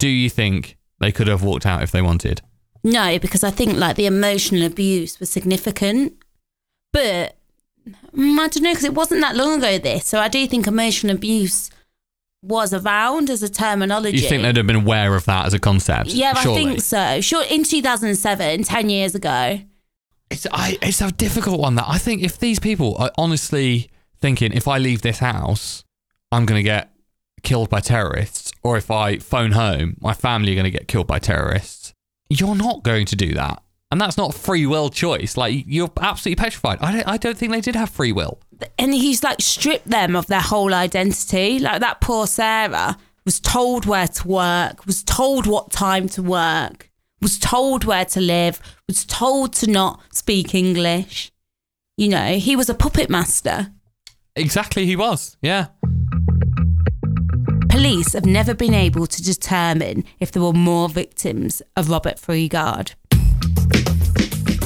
Do 0.00 0.08
you 0.08 0.28
think 0.28 0.76
they 0.98 1.12
could 1.12 1.28
have 1.28 1.44
walked 1.44 1.64
out 1.64 1.80
if 1.84 1.92
they 1.92 2.02
wanted? 2.02 2.42
No, 2.82 3.20
because 3.20 3.44
I 3.44 3.52
think 3.52 3.76
like 3.76 3.94
the 3.94 4.06
emotional 4.06 4.64
abuse 4.66 5.20
was 5.20 5.30
significant. 5.30 6.14
But 6.92 7.36
mm, 7.86 8.36
I 8.36 8.48
don't 8.48 8.62
know, 8.64 8.72
because 8.72 8.82
it 8.82 8.94
wasn't 8.94 9.20
that 9.20 9.36
long 9.36 9.58
ago, 9.58 9.78
this. 9.78 10.06
So 10.06 10.18
I 10.18 10.26
do 10.26 10.44
think 10.48 10.66
emotional 10.66 11.14
abuse 11.14 11.70
was 12.42 12.74
around 12.74 13.30
as 13.30 13.44
a 13.44 13.48
terminology. 13.48 14.18
You 14.18 14.28
think 14.28 14.42
they'd 14.42 14.56
have 14.56 14.66
been 14.66 14.74
aware 14.74 15.14
of 15.14 15.24
that 15.26 15.46
as 15.46 15.54
a 15.54 15.60
concept? 15.60 16.08
Yeah, 16.08 16.34
surely? 16.34 16.62
I 16.62 16.64
think 16.64 16.80
so. 16.80 17.20
Sure, 17.20 17.44
in 17.48 17.62
2007, 17.62 18.64
10 18.64 18.90
years 18.90 19.14
ago. 19.14 19.60
It's 20.30 20.46
I, 20.50 20.78
it's 20.82 21.00
a 21.00 21.12
difficult 21.12 21.60
one. 21.60 21.74
That 21.74 21.86
I 21.88 21.98
think 21.98 22.22
if 22.22 22.38
these 22.38 22.58
people 22.58 22.96
are 22.98 23.10
honestly 23.16 23.89
thinking, 24.20 24.52
if 24.52 24.68
I 24.68 24.78
leave 24.78 25.02
this 25.02 25.18
house, 25.18 25.84
I'm 26.32 26.46
going 26.46 26.58
to 26.58 26.62
get 26.62 26.92
killed 27.42 27.70
by 27.70 27.80
terrorists, 27.80 28.52
or 28.62 28.76
if 28.76 28.90
I 28.90 29.18
phone 29.18 29.52
home, 29.52 29.96
my 30.00 30.14
family 30.14 30.52
are 30.52 30.54
going 30.54 30.64
to 30.64 30.70
get 30.70 30.88
killed 30.88 31.06
by 31.06 31.18
terrorists. 31.18 31.94
You're 32.28 32.54
not 32.54 32.82
going 32.82 33.06
to 33.06 33.16
do 33.16 33.34
that, 33.34 33.62
and 33.90 34.00
that's 34.00 34.16
not 34.16 34.34
free 34.34 34.66
will 34.66 34.90
choice. 34.90 35.36
Like 35.36 35.64
you're 35.66 35.90
absolutely 36.00 36.42
petrified. 36.42 36.78
I 36.80 36.92
don't, 36.92 37.08
I 37.08 37.16
don't 37.16 37.36
think 37.36 37.52
they 37.52 37.60
did 37.60 37.74
have 37.74 37.90
free 37.90 38.12
will. 38.12 38.40
And 38.78 38.94
he's 38.94 39.22
like 39.22 39.40
stripped 39.40 39.88
them 39.88 40.14
of 40.14 40.26
their 40.26 40.40
whole 40.40 40.74
identity. 40.74 41.58
Like 41.58 41.80
that 41.80 42.00
poor 42.00 42.26
Sarah 42.26 42.98
was 43.24 43.40
told 43.40 43.86
where 43.86 44.08
to 44.08 44.28
work, 44.28 44.86
was 44.86 45.02
told 45.02 45.46
what 45.46 45.72
time 45.72 46.08
to 46.10 46.22
work, 46.22 46.90
was 47.20 47.38
told 47.38 47.84
where 47.84 48.04
to 48.04 48.20
live, 48.20 48.60
was 48.86 49.04
told 49.04 49.54
to 49.54 49.70
not 49.70 50.00
speak 50.12 50.54
English. 50.54 51.32
You 51.96 52.08
know, 52.08 52.34
he 52.34 52.54
was 52.54 52.68
a 52.68 52.74
puppet 52.74 53.10
master. 53.10 53.72
Exactly, 54.36 54.86
he 54.86 54.96
was. 54.96 55.36
Yeah. 55.42 55.66
Police 57.68 58.12
have 58.12 58.26
never 58.26 58.54
been 58.54 58.74
able 58.74 59.06
to 59.06 59.22
determine 59.22 60.04
if 60.18 60.32
there 60.32 60.42
were 60.42 60.52
more 60.52 60.88
victims 60.88 61.62
of 61.76 61.88
Robert 61.88 62.18
Freegard. 62.18 62.92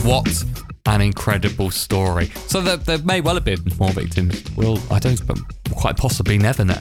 What 0.03 0.45
an 0.87 1.01
incredible 1.01 1.71
story. 1.71 2.27
So 2.47 2.61
there, 2.61 2.77
there 2.77 2.99
may 2.99 3.21
well 3.21 3.35
have 3.35 3.45
been 3.45 3.63
more 3.79 3.93
victims. 3.93 4.45
Well, 4.57 4.79
I 4.91 4.99
don't, 4.99 5.25
but 5.27 5.39
quite 5.75 5.97
possibly 5.97 6.39
never 6.39 6.65
know. 6.65 6.81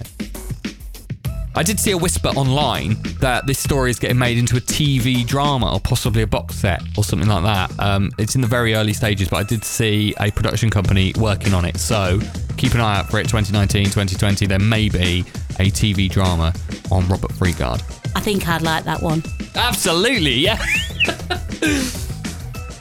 I 1.55 1.61
did 1.61 1.79
see 1.79 1.91
a 1.91 1.97
whisper 1.97 2.29
online 2.29 2.97
that 3.19 3.45
this 3.45 3.59
story 3.59 3.91
is 3.91 3.99
getting 3.99 4.17
made 4.17 4.39
into 4.39 4.57
a 4.57 4.59
TV 4.59 5.25
drama 5.25 5.71
or 5.73 5.79
possibly 5.79 6.23
a 6.23 6.27
box 6.27 6.55
set 6.55 6.81
or 6.97 7.03
something 7.03 7.29
like 7.29 7.43
that. 7.43 7.79
Um, 7.79 8.11
it's 8.17 8.33
in 8.33 8.41
the 8.41 8.47
very 8.47 8.73
early 8.73 8.93
stages, 8.93 9.29
but 9.29 9.37
I 9.37 9.43
did 9.43 9.63
see 9.63 10.15
a 10.19 10.31
production 10.31 10.71
company 10.71 11.13
working 11.15 11.53
on 11.53 11.63
it. 11.63 11.77
So 11.77 12.19
keep 12.63 12.75
an 12.75 12.79
eye 12.79 12.99
out 12.99 13.09
for 13.09 13.19
it 13.19 13.23
2019, 13.23 13.87
2020. 13.87 14.45
There 14.45 14.57
may 14.57 14.87
be 14.87 15.25
a 15.59 15.69
TV 15.69 16.09
drama 16.09 16.53
on 16.91 17.05
Robert 17.09 17.33
Freegard. 17.33 17.83
I 18.15 18.21
think 18.21 18.47
I'd 18.47 18.61
like 18.61 18.85
that 18.85 19.01
one. 19.01 19.21
Absolutely, 19.53 20.35
yeah. 20.35 20.55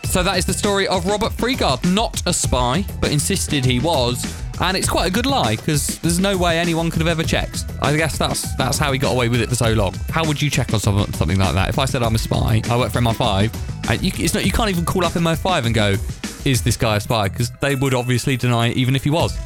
so 0.05 0.22
that 0.22 0.39
is 0.39 0.47
the 0.47 0.55
story 0.55 0.87
of 0.87 1.05
Robert 1.07 1.33
Freegard, 1.33 1.85
not 1.85 2.22
a 2.26 2.33
spy, 2.33 2.85
but 3.01 3.11
insisted 3.11 3.64
he 3.64 3.80
was. 3.80 4.24
And 4.61 4.76
it's 4.76 4.89
quite 4.89 5.09
a 5.09 5.11
good 5.11 5.26
lie 5.26 5.57
because 5.57 5.99
there's 5.99 6.20
no 6.20 6.39
way 6.39 6.61
anyone 6.61 6.89
could 6.89 7.01
have 7.01 7.09
ever 7.09 7.24
checked. 7.24 7.64
I 7.80 7.97
guess 7.97 8.16
that's 8.16 8.55
that's 8.55 8.78
how 8.78 8.93
he 8.93 9.01
got 9.01 9.11
away 9.11 9.28
with 9.28 9.41
it 9.41 9.49
for 9.49 9.57
so 9.57 9.72
long. 9.72 9.95
How 10.11 10.24
would 10.24 10.41
you 10.41 10.49
check 10.49 10.72
on 10.72 10.78
something, 10.78 11.12
something 11.14 11.41
like 11.41 11.55
that? 11.55 11.70
If 11.70 11.80
I 11.80 11.87
said 11.87 12.05
I'm 12.05 12.14
a 12.14 12.18
spy, 12.18 12.62
I 12.70 12.78
work 12.78 12.93
for 12.93 13.01
MI5, 13.01 13.91
and 13.91 14.01
you, 14.01 14.12
it's 14.14 14.33
not 14.33 14.47
you 14.47 14.53
can't 14.53 14.70
even 14.70 14.85
call 14.85 15.05
up 15.05 15.16
in 15.16 15.24
MI5 15.24 15.66
and 15.66 15.74
go, 15.74 15.97
"Is 16.45 16.62
this 16.62 16.76
guy 16.76 16.99
a 16.99 17.01
spy?" 17.01 17.26
Because 17.28 17.51
they 17.61 17.74
would 17.74 17.95
obviously 17.95 18.37
deny 18.37 18.68
it 18.68 18.76
even 18.76 18.95
if 18.95 19.03
he 19.03 19.11
was. 19.11 19.37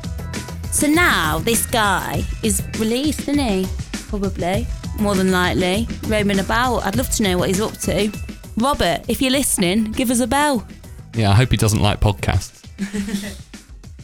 So 0.73 0.87
now 0.87 1.39
this 1.39 1.67
guy 1.67 2.23
is 2.43 2.63
released, 2.79 3.21
isn't 3.29 3.39
he? 3.39 3.67
Probably, 4.09 4.67
more 5.01 5.15
than 5.15 5.31
likely, 5.31 5.89
roaming 6.07 6.39
about. 6.39 6.81
I'd 6.85 6.97
love 6.97 7.11
to 7.11 7.23
know 7.23 7.39
what 7.39 7.49
he's 7.49 7.61
up 7.61 7.73
to. 7.79 8.13
Robert, 8.57 9.05
if 9.09 9.21
you're 9.23 9.31
listening, 9.31 9.93
give 9.93 10.11
us 10.11 10.21
a 10.21 10.27
bell. 10.27 10.67
Yeah, 11.15 11.31
I 11.31 11.35
hope 11.35 11.51
he 11.51 11.57
doesn't 11.57 11.81
like 11.81 12.01
podcasts. 12.01 12.63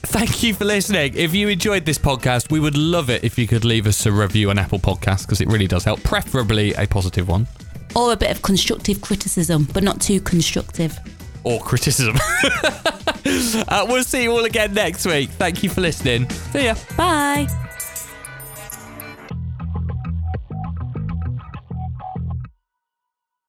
Thank 0.05 0.43
you 0.43 0.55
for 0.55 0.65
listening. 0.65 1.13
If 1.15 1.35
you 1.35 1.49
enjoyed 1.49 1.85
this 1.85 1.99
podcast, 1.99 2.51
we 2.51 2.59
would 2.59 2.77
love 2.77 3.09
it 3.11 3.23
if 3.23 3.39
you 3.39 3.47
could 3.47 3.65
leave 3.65 3.87
us 3.87 4.05
a 4.05 4.13
review 4.13 4.51
on 4.51 4.59
Apple 4.59 4.79
Podcasts 4.79 5.23
because 5.23 5.41
it 5.41 5.49
really 5.49 5.67
does 5.67 5.85
help, 5.85 6.03
preferably 6.03 6.75
a 6.75 6.87
positive 6.87 7.29
one. 7.29 7.47
Or 7.95 8.13
a 8.13 8.17
bit 8.17 8.31
of 8.31 8.43
constructive 8.43 9.01
criticism, 9.01 9.69
but 9.73 9.83
not 9.83 10.01
too 10.01 10.21
constructive. 10.21 10.99
Or 11.45 11.61
criticism. 11.61 12.17
uh, 13.69 13.87
we'll 13.89 14.05
see 14.05 14.23
you 14.25 14.33
all 14.33 14.45
again 14.45 14.75
next 14.75 15.07
week. 15.07 15.31
Thank 15.31 15.63
you 15.63 15.71
for 15.71 15.81
listening. 15.81 16.29
See 16.31 16.67
ya. 16.67 16.75
Bye. 16.97 17.62